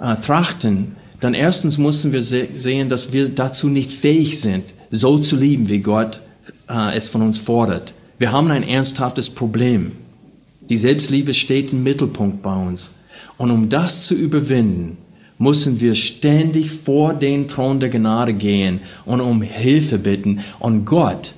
[0.00, 5.18] äh, trachten, dann erstens müssen wir se sehen, dass wir dazu nicht fähig sind, so
[5.18, 6.20] zu lieben, wie Gott
[6.68, 7.94] äh, es von uns fordert.
[8.18, 9.92] Wir haben ein ernsthaftes Problem.
[10.68, 12.94] Die Selbstliebe steht im Mittelpunkt bei uns.
[13.38, 14.96] Und um das zu überwinden,
[15.38, 20.40] müssen wir ständig vor den Thron der Gnade gehen und um Hilfe bitten.
[20.58, 21.34] Und Gott,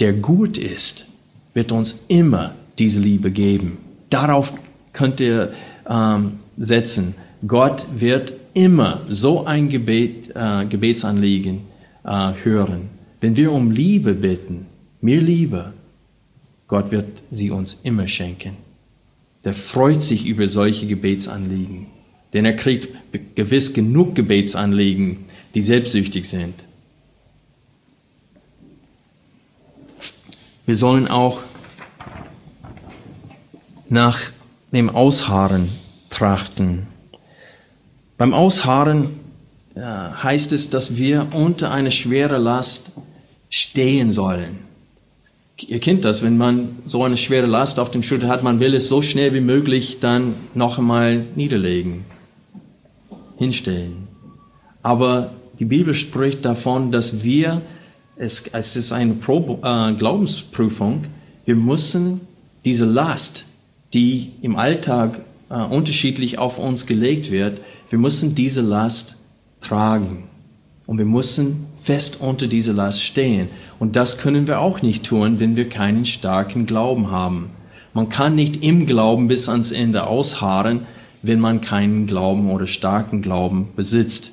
[0.00, 1.06] der gut ist,
[1.54, 3.78] wird uns immer diese Liebe geben.
[4.10, 4.54] Darauf
[4.92, 5.52] könnt ihr
[5.88, 7.14] ähm, setzen.
[7.46, 11.60] Gott wird immer so ein Gebet, äh, Gebetsanliegen
[12.04, 12.88] äh, hören.
[13.20, 14.66] Wenn wir um Liebe bitten,
[15.00, 15.72] mehr Liebe,
[16.66, 18.56] Gott wird sie uns immer schenken.
[19.44, 21.86] Der freut sich über solche Gebetsanliegen.
[22.32, 22.88] Denn er kriegt
[23.34, 25.24] gewiss genug Gebetsanliegen,
[25.54, 26.64] die selbstsüchtig sind.
[30.66, 31.40] Wir sollen auch
[33.88, 34.20] nach
[34.70, 35.70] dem Ausharren
[36.10, 36.86] trachten.
[38.18, 39.10] Beim Ausharren
[39.76, 42.90] äh, heißt es, dass wir unter eine schwere Last
[43.48, 44.58] stehen sollen.
[45.60, 48.74] Ihr kennt das, wenn man so eine schwere Last auf den Schultern hat, man will
[48.74, 52.04] es so schnell wie möglich dann noch einmal niederlegen
[53.38, 54.08] hinstellen.
[54.82, 57.62] Aber die Bibel spricht davon, dass wir,
[58.16, 61.04] es, es ist eine Probe, äh, Glaubensprüfung,
[61.44, 62.20] wir müssen
[62.64, 63.44] diese Last,
[63.94, 69.16] die im Alltag äh, unterschiedlich auf uns gelegt wird, wir müssen diese Last
[69.60, 70.24] tragen.
[70.86, 73.48] Und wir müssen fest unter dieser Last stehen.
[73.78, 77.50] Und das können wir auch nicht tun, wenn wir keinen starken Glauben haben.
[77.92, 80.86] Man kann nicht im Glauben bis ans Ende ausharren,
[81.22, 84.32] wenn man keinen Glauben oder starken Glauben besitzt.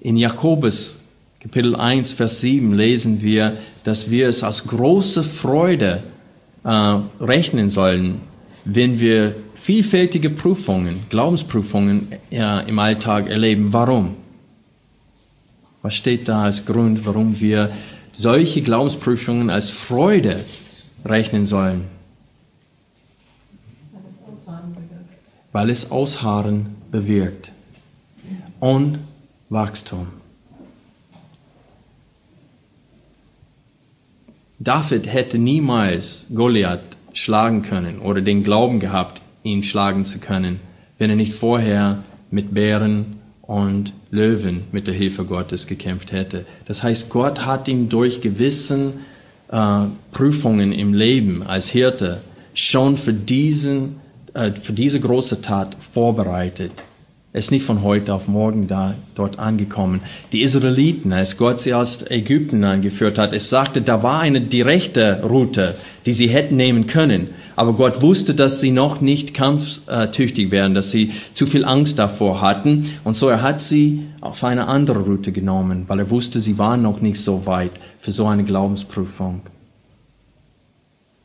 [0.00, 0.98] In Jakobus
[1.42, 6.00] Kapitel 1, Vers 7 lesen wir, dass wir es als große Freude
[6.62, 6.68] äh,
[7.20, 8.20] rechnen sollen,
[8.64, 13.72] wenn wir vielfältige Prüfungen, Glaubensprüfungen äh, im Alltag erleben.
[13.72, 14.16] Warum?
[15.82, 17.70] Was steht da als Grund, warum wir
[18.12, 20.44] solche Glaubensprüfungen als Freude
[21.04, 21.84] rechnen sollen?
[25.52, 27.52] weil es Ausharren bewirkt
[28.58, 28.98] und
[29.50, 30.06] Wachstum.
[34.58, 40.60] David hätte niemals Goliath schlagen können oder den Glauben gehabt, ihn schlagen zu können,
[40.98, 46.46] wenn er nicht vorher mit Bären und Löwen mit der Hilfe Gottes gekämpft hätte.
[46.66, 48.94] Das heißt, Gott hat ihn durch gewissen
[49.50, 52.20] äh, Prüfungen im Leben als Hirte
[52.54, 54.00] schon für diesen
[54.34, 56.72] äh, für diese große Tat vorbereitet.
[57.34, 60.00] Ist nicht von heute auf morgen da, dort angekommen.
[60.32, 65.22] Die Israeliten, als Gott sie aus Ägypten angeführt hat, es sagte, da war eine direkte
[65.22, 67.30] Route, die sie hätten nehmen können.
[67.56, 72.42] Aber Gott wusste, dass sie noch nicht kampftüchtig wären, dass sie zu viel Angst davor
[72.42, 72.90] hatten.
[73.02, 76.82] Und so er hat sie auf eine andere Route genommen, weil er wusste, sie waren
[76.82, 79.40] noch nicht so weit für so eine Glaubensprüfung.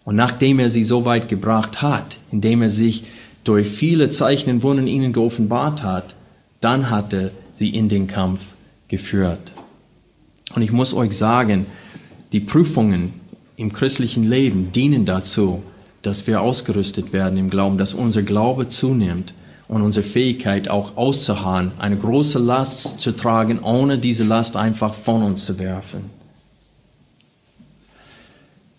[0.06, 3.04] Und nachdem er sie so weit gebracht hat, indem er sich
[3.48, 6.16] durch viele Zeichen und Wunder ihnen geoffenbart hat,
[6.60, 8.42] dann hat er sie in den Kampf
[8.90, 9.54] geführt.
[10.54, 11.66] Und ich muss euch sagen,
[12.34, 13.14] die Prüfungen
[13.56, 15.64] im christlichen Leben dienen dazu,
[16.02, 19.34] dass wir ausgerüstet werden im Glauben, dass unser Glaube zunimmt
[19.68, 25.24] und unsere Fähigkeit auch auszuharren, eine große Last zu tragen, ohne diese Last einfach von
[25.24, 26.10] uns zu werfen.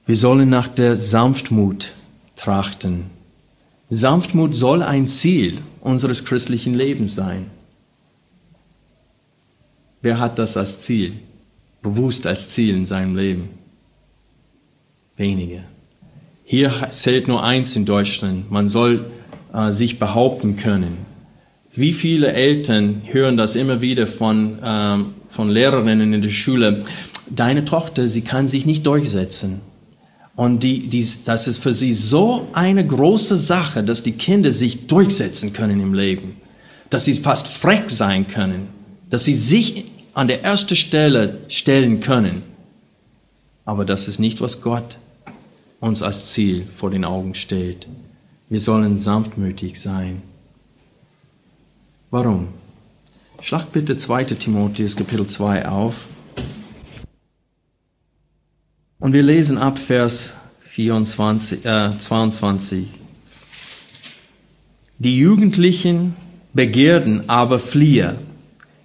[0.06, 1.92] Wir sollen nach der Sanftmut
[2.36, 3.17] trachten,
[3.90, 7.46] Sanftmut soll ein Ziel unseres christlichen Lebens sein.
[10.02, 11.12] Wer hat das als Ziel,
[11.82, 13.48] bewusst als Ziel in seinem Leben?
[15.16, 15.64] Wenige.
[16.44, 18.50] Hier zählt nur eins in Deutschland.
[18.50, 19.06] Man soll
[19.52, 20.98] äh, sich behaupten können.
[21.72, 26.84] Wie viele Eltern hören das immer wieder von, ähm, von Lehrerinnen in der Schule?
[27.28, 29.60] Deine Tochter, sie kann sich nicht durchsetzen.
[30.38, 34.86] Und die, die, das ist für sie so eine große Sache, dass die Kinder sich
[34.86, 36.36] durchsetzen können im Leben,
[36.90, 38.68] dass sie fast frech sein können,
[39.10, 42.42] dass sie sich an der ersten Stelle stellen können.
[43.64, 44.98] Aber das ist nicht, was Gott
[45.80, 47.88] uns als Ziel vor den Augen stellt.
[48.48, 50.22] Wir sollen sanftmütig sein.
[52.12, 52.46] Warum?
[53.42, 54.22] Schlag bitte 2.
[54.22, 55.96] Timotheus Kapitel 2 auf.
[59.00, 62.88] Und wir lesen ab Vers 24, äh, 22.
[64.98, 66.16] Die Jugendlichen
[66.52, 68.16] begehrten aber fliehe,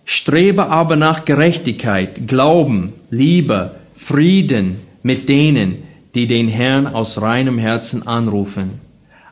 [0.05, 5.79] strebe aber nach Gerechtigkeit, Glauben, Liebe, Frieden mit denen,
[6.13, 8.81] die den Herrn aus reinem Herzen anrufen.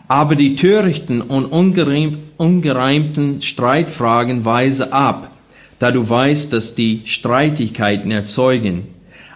[0.08, 5.30] Aber die törichten und ungereimten Streitfragen weise ab,
[5.78, 8.88] da du weißt, dass die Streitigkeiten erzeugen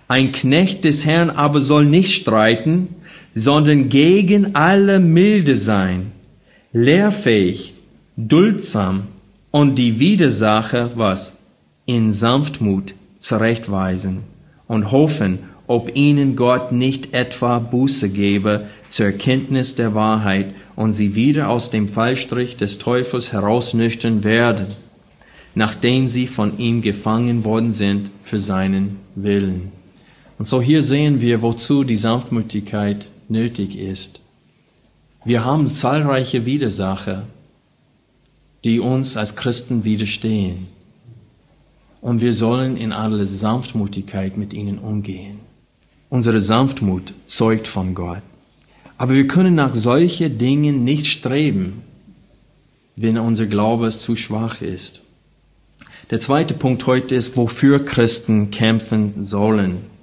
[0.07, 2.89] ein Knecht des Herrn aber soll nicht streiten,
[3.33, 6.11] sondern gegen alle milde sein,
[6.71, 7.73] lehrfähig,
[8.15, 9.07] duldsam
[9.51, 11.37] und die Widersacher was?
[11.85, 14.23] In Sanftmut zurechtweisen
[14.67, 21.15] und hoffen, ob ihnen Gott nicht etwa Buße gebe zur Erkenntnis der Wahrheit und sie
[21.15, 24.67] wieder aus dem Fallstrich des Teufels herausnüchtern werden,
[25.55, 29.71] nachdem sie von ihm gefangen worden sind für seinen Willen.
[30.37, 34.21] Und so hier sehen wir, wozu die Sanftmütigkeit nötig ist.
[35.23, 37.25] Wir haben zahlreiche Widersacher,
[38.63, 40.67] die uns als Christen widerstehen.
[42.01, 45.39] Und wir sollen in aller Sanftmutigkeit mit ihnen umgehen.
[46.09, 48.21] Unsere Sanftmut zeugt von Gott.
[48.97, 51.81] Aber wir können nach solchen Dingen nicht streben,
[52.95, 55.01] wenn unser Glaube zu schwach ist.
[56.11, 59.94] Der zweite Punkt heute ist, wofür Christen kämpfen sollen.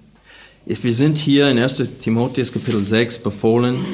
[0.65, 3.85] Wir sind hier in 1 Timotheus Kapitel 6 befohlen,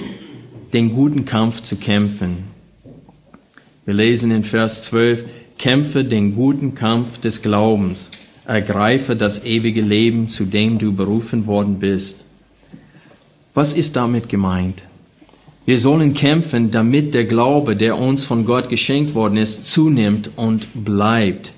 [0.75, 2.45] den guten Kampf zu kämpfen.
[3.87, 5.25] Wir lesen in Vers 12,
[5.57, 8.11] kämpfe den guten Kampf des Glaubens,
[8.47, 12.27] ergreife das ewige Leben, zu dem du berufen worden bist.
[13.55, 14.83] Was ist damit gemeint?
[15.65, 20.69] Wir sollen kämpfen, damit der Glaube, der uns von Gott geschenkt worden ist, zunimmt und
[20.85, 21.51] bleibt.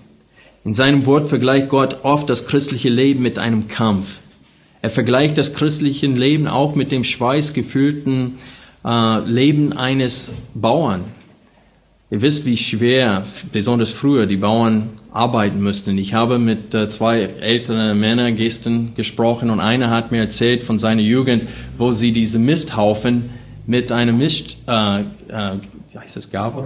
[0.65, 4.21] In seinem Wort vergleicht Gott oft das christliche Leben mit einem Kampf.
[4.83, 8.39] Er vergleicht das christliche Leben auch mit dem schweißgefüllten
[8.85, 11.05] äh, Leben eines Bauern.
[12.11, 15.99] Ihr wisst, wie schwer, besonders früher, die Bauern arbeiten mussten.
[15.99, 20.79] Ich habe mit äh, zwei älteren Männern gestern gesprochen und einer hat mir erzählt von
[20.79, 21.45] seiner Jugend,
[21.79, 23.31] wo sie diese Misthaufen
[23.67, 25.05] mit einem Mist, äh, äh,
[25.93, 26.65] wie heißt das, Gabel?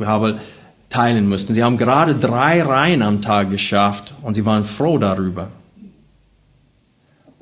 [0.00, 0.40] Gabel
[0.88, 1.54] teilen mussten.
[1.54, 5.48] Sie haben gerade drei Reihen am Tag geschafft und sie waren froh darüber.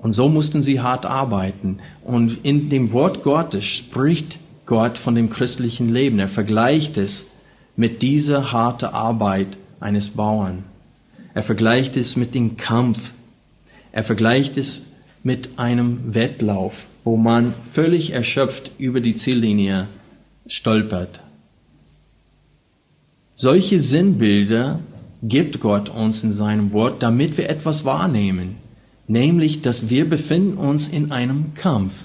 [0.03, 1.78] Und so mussten sie hart arbeiten.
[2.03, 6.18] Und in dem Wort Gottes spricht Gott von dem christlichen Leben.
[6.18, 7.32] Er vergleicht es
[7.76, 10.64] mit dieser harten Arbeit eines Bauern.
[11.34, 13.12] Er vergleicht es mit dem Kampf.
[13.92, 14.82] Er vergleicht es
[15.22, 19.86] mit einem Wettlauf, wo man völlig erschöpft über die Ziellinie
[20.46, 21.20] stolpert.
[23.36, 24.80] Solche Sinnbilder
[25.22, 28.57] gibt Gott uns in seinem Wort, damit wir etwas wahrnehmen
[29.11, 32.04] nämlich dass wir befinden uns in einem Kampf.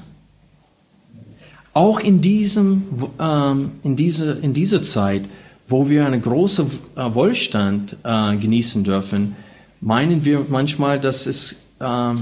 [1.73, 2.83] Auch in, diesem,
[3.19, 5.23] ähm, in, diese, in dieser Zeit,
[5.67, 9.35] wo wir einen großen äh, Wohlstand äh, genießen dürfen,
[9.81, 12.13] meinen wir manchmal, dass es äh,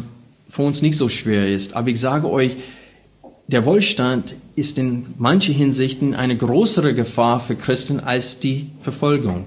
[0.49, 1.75] für uns nicht so schwer ist.
[1.75, 2.57] Aber ich sage euch,
[3.47, 9.45] der Wohlstand ist in manchen Hinsichten eine größere Gefahr für Christen als die Verfolgung.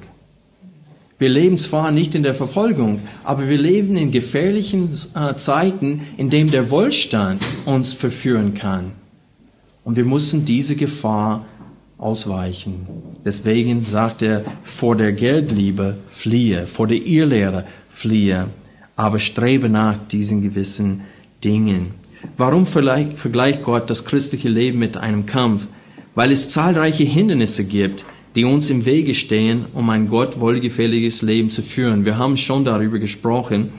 [1.18, 6.28] Wir leben zwar nicht in der Verfolgung, aber wir leben in gefährlichen äh, Zeiten, in
[6.28, 8.92] denen der Wohlstand uns verführen kann.
[9.82, 11.46] Und wir müssen diese Gefahr
[11.96, 12.86] ausweichen.
[13.24, 18.48] Deswegen sagt er, vor der Geldliebe fliehe, vor der Irrlehre fliehe,
[18.94, 21.02] aber strebe nach diesen gewissen
[21.42, 21.92] Dingen.
[22.36, 25.66] Warum vergleicht Gott das christliche Leben mit einem Kampf?
[26.14, 28.04] Weil es zahlreiche Hindernisse gibt,
[28.36, 32.04] die uns im Wege stehen, um ein Gott wohlgefälliges Leben zu führen.
[32.04, 33.70] Wir haben schon darüber gesprochen,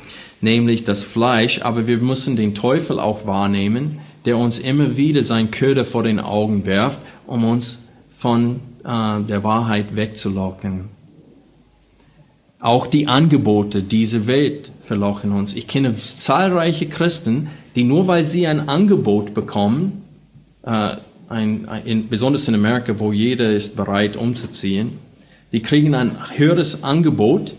[0.41, 5.51] nämlich das Fleisch, aber wir müssen den Teufel auch wahrnehmen, der uns immer wieder sein
[5.51, 6.97] Köder vor den Augen werft,
[7.27, 10.85] um uns von äh, der Wahrheit wegzulocken.
[12.59, 15.55] Auch die Angebote dieser Welt verlochen uns.
[15.55, 20.01] Ich kenne zahlreiche Christen, die nur weil sie ein Angebot bekommen,
[20.63, 20.97] äh,
[21.29, 24.93] ein, ein, besonders in Amerika, wo jeder ist bereit umzuziehen,
[25.51, 27.53] die kriegen ein höheres Angebot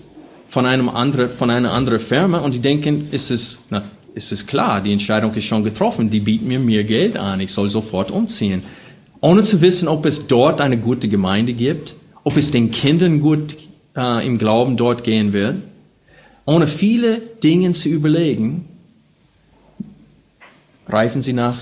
[0.48, 4.46] von, einem andere, von einer anderen Firma und die denken, ist es, na, ist es
[4.46, 8.10] klar, die Entscheidung ist schon getroffen, die bieten mir mehr Geld an, ich soll sofort
[8.10, 8.62] umziehen.
[9.20, 11.94] Ohne zu wissen, ob es dort eine gute Gemeinde gibt,
[12.24, 13.56] ob es den Kindern gut
[13.96, 15.56] äh, im Glauben dort gehen wird,
[16.46, 18.64] ohne viele Dinge zu überlegen,
[20.86, 21.58] greifen sie nach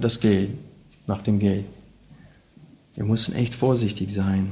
[0.00, 0.50] das Geld,
[1.06, 1.64] nach dem Geld.
[2.94, 4.50] Wir müssen echt vorsichtig sein.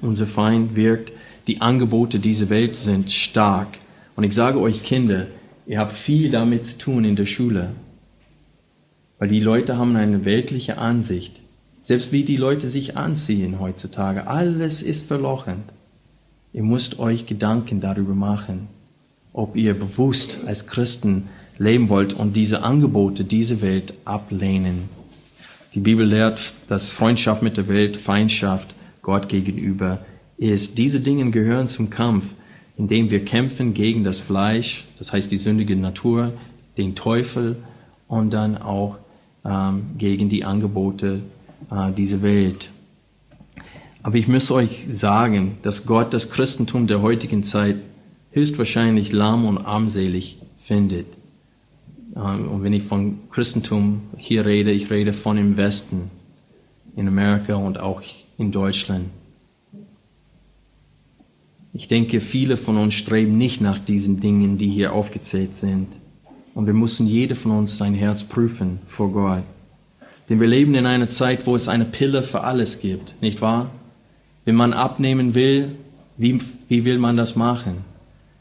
[0.00, 1.12] Unser Feind wirkt,
[1.46, 3.68] die Angebote dieser Welt sind stark.
[4.16, 5.26] Und ich sage euch Kinder,
[5.66, 7.70] ihr habt viel damit zu tun in der Schule.
[9.18, 11.40] Weil die Leute haben eine weltliche Ansicht.
[11.80, 15.72] Selbst wie die Leute sich anziehen heutzutage, alles ist verlochend.
[16.52, 18.68] Ihr müsst euch Gedanken darüber machen,
[19.32, 21.28] ob ihr bewusst als Christen
[21.58, 24.88] leben wollt und diese Angebote diese Welt ablehnen.
[25.74, 30.04] Die Bibel lehrt, dass Freundschaft mit der Welt Feindschaft Gott gegenüber
[30.36, 30.78] ist.
[30.78, 32.26] Diese Dinge gehören zum Kampf,
[32.76, 36.32] in dem wir kämpfen gegen das Fleisch, das heißt die sündige Natur,
[36.76, 37.56] den Teufel
[38.08, 38.96] und dann auch
[39.44, 41.20] ähm, gegen die Angebote
[41.70, 42.68] äh, dieser Welt.
[44.02, 47.76] Aber ich muss euch sagen, dass Gott das Christentum der heutigen Zeit
[48.32, 51.06] höchstwahrscheinlich lahm und armselig findet.
[52.16, 56.10] Ähm, und wenn ich von Christentum hier rede, ich rede von im Westen,
[56.96, 58.02] in Amerika und auch
[58.38, 59.06] in Deutschland.
[61.72, 65.88] Ich denke, viele von uns streben nicht nach diesen Dingen, die hier aufgezählt sind.
[66.54, 69.42] Und wir müssen jeder von uns sein Herz prüfen vor Gott.
[70.28, 73.70] Denn wir leben in einer Zeit, wo es eine Pille für alles gibt, nicht wahr?
[74.44, 75.74] Wenn man abnehmen will,
[76.16, 77.84] wie, wie will man das machen?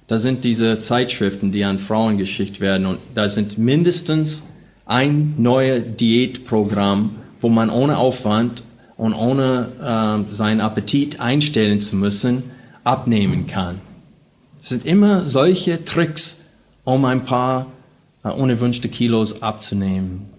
[0.08, 4.48] Da sind diese Zeitschriften, die an Frauen geschickt werden und da sind mindestens
[4.86, 8.64] ein neues Diätprogramm, wo man ohne Aufwand
[8.98, 12.44] und ohne äh, seinen Appetit einstellen zu müssen,
[12.84, 13.80] abnehmen kann.
[14.60, 16.46] Es sind immer solche Tricks,
[16.84, 17.68] um ein paar
[18.24, 20.30] äh, unerwünschte Kilos abzunehmen.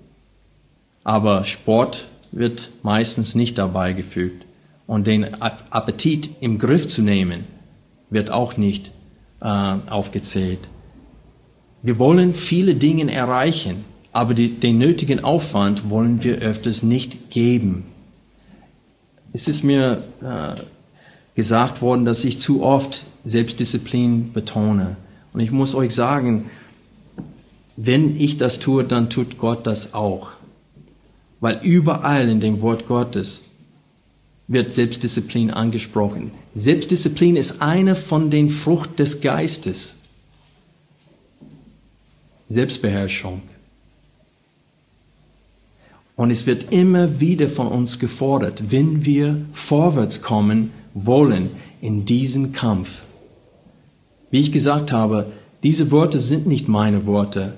[1.05, 4.45] Aber Sport wird meistens nicht dabei gefügt.
[4.87, 7.45] Und den Appetit im Griff zu nehmen,
[8.11, 8.91] wird auch nicht
[9.49, 10.61] aufgezählt.
[11.83, 17.85] Wir wollen viele Dinge erreichen, aber die, den nötigen Aufwand wollen wir öfters nicht geben.
[19.35, 20.61] Es ist mir äh,
[21.35, 24.97] gesagt worden, dass ich zu oft Selbstdisziplin betone.
[25.33, 26.51] Und ich muss euch sagen,
[27.77, 30.29] wenn ich das tue, dann tut Gott das auch.
[31.41, 33.54] Weil überall in dem Wort Gottes
[34.47, 36.33] wird Selbstdisziplin angesprochen.
[36.55, 39.99] Selbstdisziplin ist eine von den Frucht des Geistes.
[42.49, 43.43] Selbstbeherrschung.
[46.17, 52.53] Und es wird immer wieder von uns gefordert, wenn wir vorwärts kommen wollen in diesen
[52.53, 53.01] Kampf.
[54.31, 55.33] Wie ich gesagt habe,
[55.63, 57.55] diese Worte sind nicht meine Worte.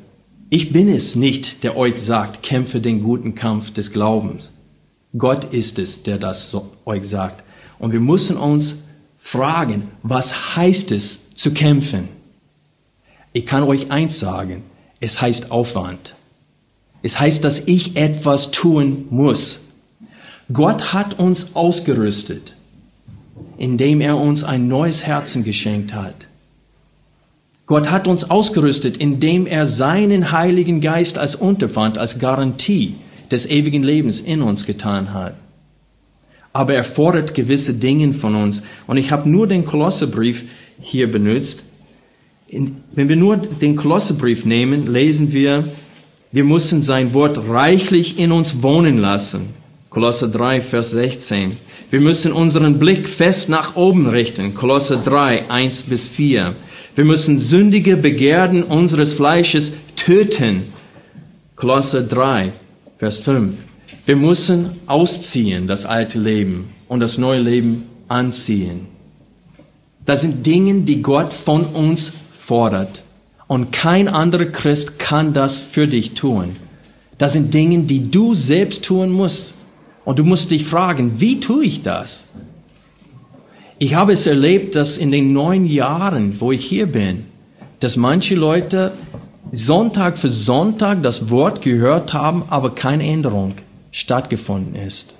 [0.48, 4.52] Ich bin es nicht, der euch sagt, kämpfe den guten Kampf des Glaubens.
[5.16, 7.44] Gott ist es, der das so euch sagt.
[7.78, 8.76] Und wir müssen uns
[9.18, 12.08] fragen, was heißt es zu kämpfen?
[13.32, 14.62] Ich kann euch eins sagen,
[15.00, 16.14] es heißt Aufwand.
[17.02, 19.60] Es heißt, dass ich etwas tun muss.
[20.52, 22.54] Gott hat uns ausgerüstet,
[23.58, 26.26] indem er uns ein neues Herzen geschenkt hat.
[27.66, 32.94] Gott hat uns ausgerüstet, indem er seinen Heiligen Geist als Unterpfand, als Garantie
[33.30, 35.34] des ewigen Lebens in uns getan hat.
[36.56, 38.62] aber er fordert gewisse Dinge von uns.
[38.86, 40.44] Und ich habe nur den Kolosserbrief
[40.80, 41.64] hier benutzt.
[42.50, 45.64] Wenn wir nur den Kolosserbrief nehmen, lesen wir,
[46.32, 49.50] wir müssen sein Wort reichlich in uns wohnen lassen.
[49.90, 51.58] Kolosser 3, Vers 16.
[51.90, 54.54] Wir müssen unseren Blick fest nach oben richten.
[54.54, 56.54] Kolosser 3, 1 bis 4.
[56.94, 60.62] Wir müssen sündige Begehrten unseres Fleisches töten.
[61.54, 62.52] Kolosser 3,
[62.98, 63.54] Vers 5.
[64.06, 68.86] Wir müssen ausziehen, das alte Leben, und das neue Leben anziehen.
[70.06, 73.02] Das sind Dinge, die Gott von uns fordert.
[73.48, 76.56] Und kein anderer Christ kann das für dich tun.
[77.18, 79.54] Das sind Dinge, die du selbst tun musst.
[80.04, 82.28] Und du musst dich fragen, wie tue ich das?
[83.78, 87.24] Ich habe es erlebt, dass in den neun Jahren, wo ich hier bin,
[87.80, 88.92] dass manche Leute
[89.52, 93.54] Sonntag für Sonntag das Wort gehört haben, aber keine Änderung
[93.92, 95.14] stattgefunden ist.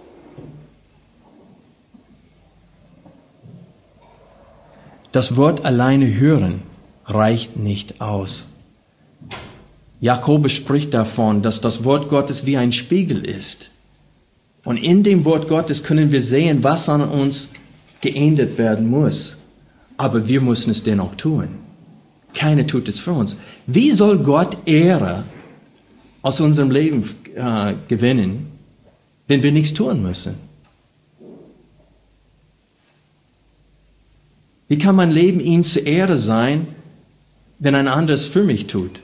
[5.12, 6.62] Das Wort alleine hören
[7.07, 8.49] reicht nicht aus.
[10.01, 13.70] Jakobus spricht davon, dass das Wort Gottes wie ein Spiegel ist.
[14.64, 17.53] Und in dem Wort Gottes können wir sehen, was an uns
[18.01, 19.37] geändert werden muss.
[19.97, 21.49] Aber wir müssen es dennoch tun.
[22.37, 23.39] Keiner tut es für uns.
[23.66, 25.24] Wie soll Gott Ehre
[26.22, 27.03] aus unserem Leben
[27.34, 28.47] äh, gewinnen,
[29.26, 30.34] wenn wir nichts tun müssen?
[34.68, 36.68] Wie kann mein Leben ihm zur Ehre sein,
[37.59, 39.01] wenn ein anderes für mich tut?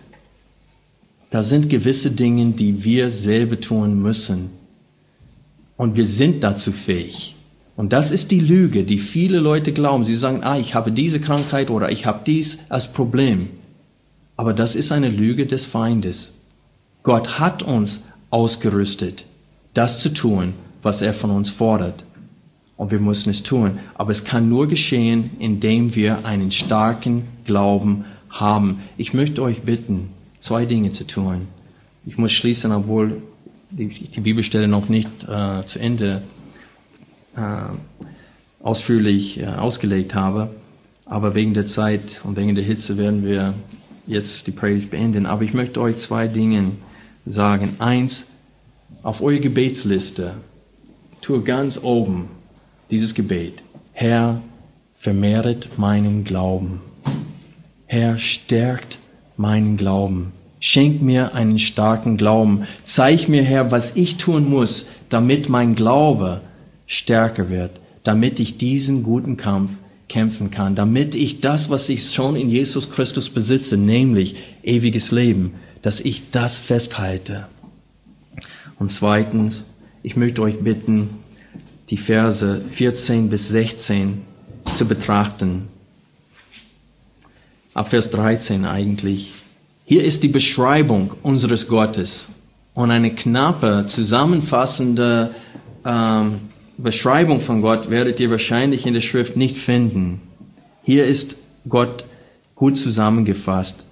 [1.30, 4.51] Da sind gewisse Dinge, die wir selber tun müssen.
[5.78, 7.35] Und wir sind dazu fähig.
[7.77, 10.05] Und das ist die Lüge, die viele Leute glauben.
[10.05, 13.49] Sie sagen, ah, ich habe diese Krankheit oder ich habe dies als Problem.
[14.37, 16.35] Aber das ist eine Lüge des Feindes.
[17.03, 19.27] Gott hat uns ausgerüstet,
[19.75, 22.05] das zu tun, was er von uns fordert.
[22.77, 23.79] Und wir müssen es tun.
[23.95, 28.81] Aber es kann nur geschehen, indem wir einen starken Glauben haben.
[28.97, 31.49] Ich möchte euch bitten, zwei Dinge zu tun.
[32.05, 33.23] Ich muss schließen, obwohl
[33.70, 36.32] die, Bibelstelle noch nicht äh, zu Ende äh,
[38.62, 40.51] ausführlich äh, ausgelegt habe.
[41.05, 43.55] Aber wegen der Zeit und wegen der Hitze werden wir
[44.07, 45.26] jetzt die Predigt beenden.
[45.26, 46.72] Aber ich möchte euch zwei Dinge
[47.26, 47.76] sagen.
[47.78, 48.28] Eins,
[49.03, 50.35] auf eure Gebetsliste,
[51.20, 52.28] tue ganz oben
[52.91, 53.62] dieses Gebet.
[53.93, 54.41] Herr,
[54.97, 56.80] vermehret meinen Glauben.
[57.87, 58.99] Herr, stärkt
[59.37, 60.33] meinen Glauben.
[60.61, 62.66] Schenk mir einen starken Glauben.
[62.85, 66.41] Zeig mir, Herr, was ich tun muss, damit mein Glaube
[66.87, 69.72] stärker wird, damit ich diesen guten Kampf
[70.09, 75.55] kämpfen kann, damit ich das, was ich schon in Jesus Christus besitze, nämlich ewiges Leben,
[75.80, 77.47] dass ich das festhalte.
[78.78, 79.70] Und zweitens,
[80.03, 81.11] ich möchte euch bitten,
[81.89, 84.22] die Verse 14 bis 16
[84.74, 85.68] zu betrachten
[87.74, 89.35] ab Vers 13 eigentlich.
[89.85, 92.28] Hier ist die Beschreibung unseres Gottes
[92.74, 95.35] und eine knappe, zusammenfassende
[95.85, 96.41] ähm,
[96.79, 100.20] Beschreibung von Gott werdet ihr wahrscheinlich in der Schrift nicht finden.
[100.83, 101.37] Hier ist
[101.68, 102.05] Gott
[102.55, 103.87] gut zusammengefasst.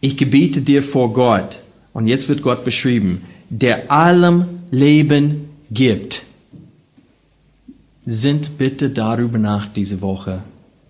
[0.00, 1.60] Ich gebiete dir vor Gott,
[1.92, 6.22] und jetzt wird Gott beschrieben, der allem Leben gibt.
[8.04, 10.42] Sind bitte darüber nach diese Woche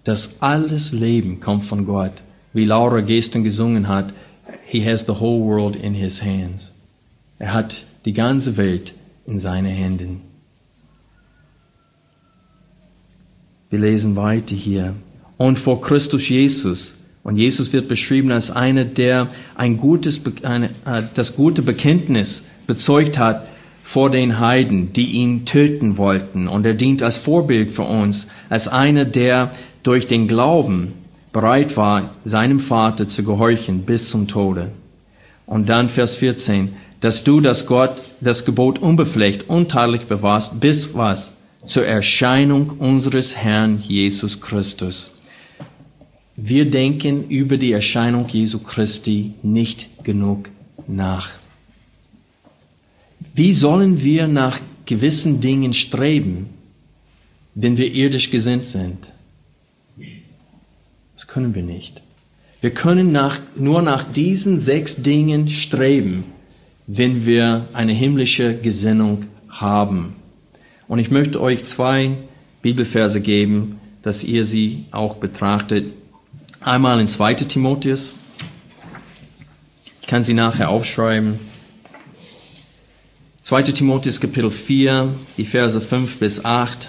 [0.07, 2.22] dass alles Leben kommt von Gott.
[2.53, 4.14] Wie Laura gestern gesungen hat,
[4.64, 6.74] He has the whole world in His hands.
[7.41, 8.95] Er hat die ganze Welt
[9.26, 10.22] in seinen Händen.
[13.68, 14.94] Wir lesen weiter hier.
[15.36, 16.94] Und vor Christus Jesus.
[17.24, 23.18] Und Jesus wird beschrieben als einer, der ein gutes, eine, äh, das gute Bekenntnis bezeugt
[23.18, 23.48] hat
[23.82, 26.46] vor den Heiden, die ihn töten wollten.
[26.46, 29.50] Und er dient als Vorbild für uns, als einer, der
[29.82, 30.92] durch den Glauben
[31.32, 34.70] bereit war, seinem Vater zu gehorchen bis zum Tode.
[35.44, 41.36] Und dann Vers 14, dass du das Gott, das Gebot unbefleckt, unteilig bewahrst, bis was?
[41.66, 45.10] Zur Erscheinung unseres Herrn Jesus Christus.
[46.36, 50.48] Wir denken über die Erscheinung Jesu Christi nicht genug
[50.86, 51.30] nach.
[53.34, 56.50] Wie sollen wir nach gewissen Dingen streben,
[57.54, 59.08] wenn wir irdisch gesinnt sind?
[61.14, 62.02] Das können wir nicht.
[62.60, 66.24] Wir können nach, nur nach diesen sechs Dingen streben,
[66.86, 70.15] wenn wir eine himmlische Gesinnung haben.
[70.89, 72.12] Und ich möchte euch zwei
[72.62, 75.93] Bibelverse geben, dass ihr sie auch betrachtet.
[76.61, 77.34] Einmal in 2.
[77.34, 78.14] Timotheus.
[80.01, 81.41] Ich kann sie nachher aufschreiben.
[83.43, 83.62] 2.
[83.62, 86.89] Timotheus Kapitel 4, die Verse 5 bis 8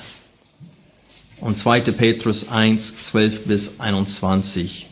[1.41, 1.81] und 2.
[1.81, 4.87] Petrus 1, 12 bis 21.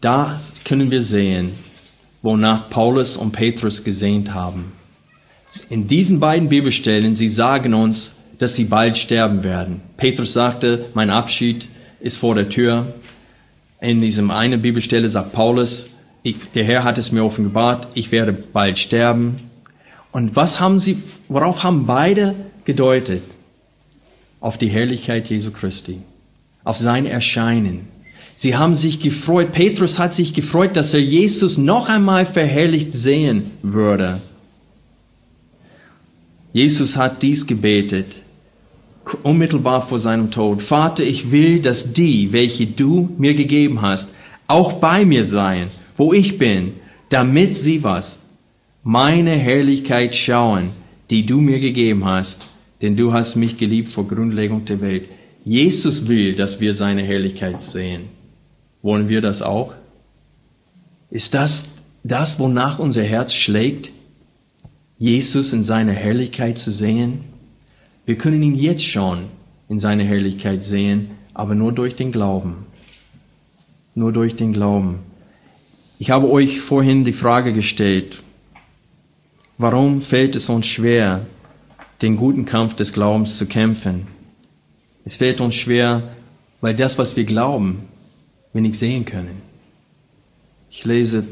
[0.00, 1.54] Da können wir sehen,
[2.22, 4.72] wonach Paulus und Petrus gesehnt haben.
[5.70, 9.80] In diesen beiden Bibelstellen, sie sagen uns, dass sie bald sterben werden.
[9.96, 11.68] Petrus sagte, mein Abschied
[12.00, 12.94] ist vor der Tür.
[13.80, 15.90] In diesem einen Bibelstelle sagt Paulus,
[16.22, 19.36] ich, der Herr hat es mir offenbart, ich werde bald sterben.
[20.12, 22.34] Und was haben sie, worauf haben beide
[22.64, 23.22] gedeutet?
[24.40, 25.98] Auf die Herrlichkeit Jesu Christi,
[26.64, 27.88] auf sein Erscheinen.
[28.34, 33.50] Sie haben sich gefreut, Petrus hat sich gefreut, dass er Jesus noch einmal verherrlicht sehen
[33.62, 34.20] würde.
[36.56, 38.22] Jesus hat dies gebetet,
[39.22, 40.62] unmittelbar vor seinem Tod.
[40.62, 44.14] Vater, ich will, dass die, welche du mir gegeben hast,
[44.46, 46.72] auch bei mir seien, wo ich bin,
[47.10, 48.20] damit sie was?
[48.82, 50.70] Meine Herrlichkeit schauen,
[51.10, 52.46] die du mir gegeben hast,
[52.80, 55.10] denn du hast mich geliebt vor Grundlegung der Welt.
[55.44, 58.04] Jesus will, dass wir seine Herrlichkeit sehen.
[58.80, 59.74] Wollen wir das auch?
[61.10, 61.68] Ist das
[62.02, 63.90] das, wonach unser Herz schlägt?
[64.98, 67.24] Jesus in seiner Herrlichkeit zu sehen?
[68.06, 69.26] Wir können ihn jetzt schon
[69.68, 72.66] in seiner Herrlichkeit sehen, aber nur durch den Glauben.
[73.94, 75.00] Nur durch den Glauben.
[75.98, 78.22] Ich habe euch vorhin die Frage gestellt,
[79.58, 81.26] warum fällt es uns schwer,
[82.02, 84.06] den guten Kampf des Glaubens zu kämpfen?
[85.04, 86.02] Es fällt uns schwer,
[86.60, 87.82] weil das, was wir glauben,
[88.52, 89.42] wir nicht sehen können.
[90.70, 91.24] Ich lese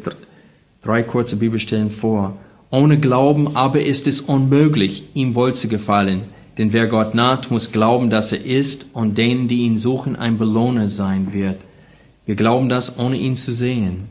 [0.83, 2.37] drei kurze Bibelstellen vor.
[2.75, 6.23] Ohne Glauben aber ist es unmöglich, ihm wohl zu gefallen.
[6.59, 10.39] Denn wer Gott naht, muss glauben, dass er ist und denen, die ihn suchen, ein
[10.39, 11.61] Belohner sein wird.
[12.27, 14.07] Wir glauben das, ohne ihn zu sehen.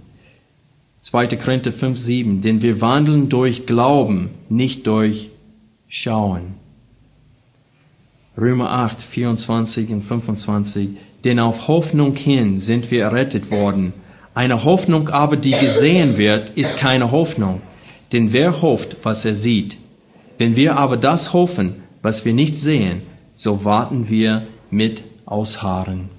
[1.01, 1.28] 2.
[1.36, 2.41] Korinther 5, 7.
[2.41, 5.32] Denn wir wandeln durch Glauben, nicht durch
[5.89, 6.53] Schauen.
[8.38, 10.91] Römer 8, 24 und 25.
[11.26, 13.91] Denn auf Hoffnung hin sind wir errettet worden.
[14.34, 17.59] Eine Hoffnung aber, die gesehen wird, ist keine Hoffnung.
[18.14, 19.78] Denn wer hofft, was er sieht?
[20.38, 23.01] Wenn wir aber das hoffen, was wir nicht sehen,
[23.34, 26.09] so warten wir mit Ausharren.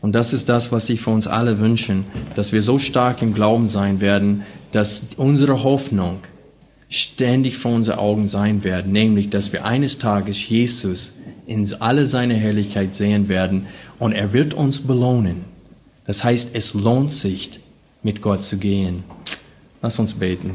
[0.00, 2.04] Und das ist das, was ich für uns alle wünschen,
[2.36, 4.42] dass wir so stark im Glauben sein werden,
[4.72, 6.20] dass unsere Hoffnung
[6.88, 11.14] ständig vor unseren Augen sein werden, nämlich, dass wir eines Tages Jesus
[11.46, 13.66] in alle seine Herrlichkeit sehen werden
[13.98, 15.44] und er wird uns belohnen.
[16.06, 17.60] Das heißt, es lohnt sich,
[18.02, 19.02] mit Gott zu gehen.
[19.82, 20.54] Lass uns beten.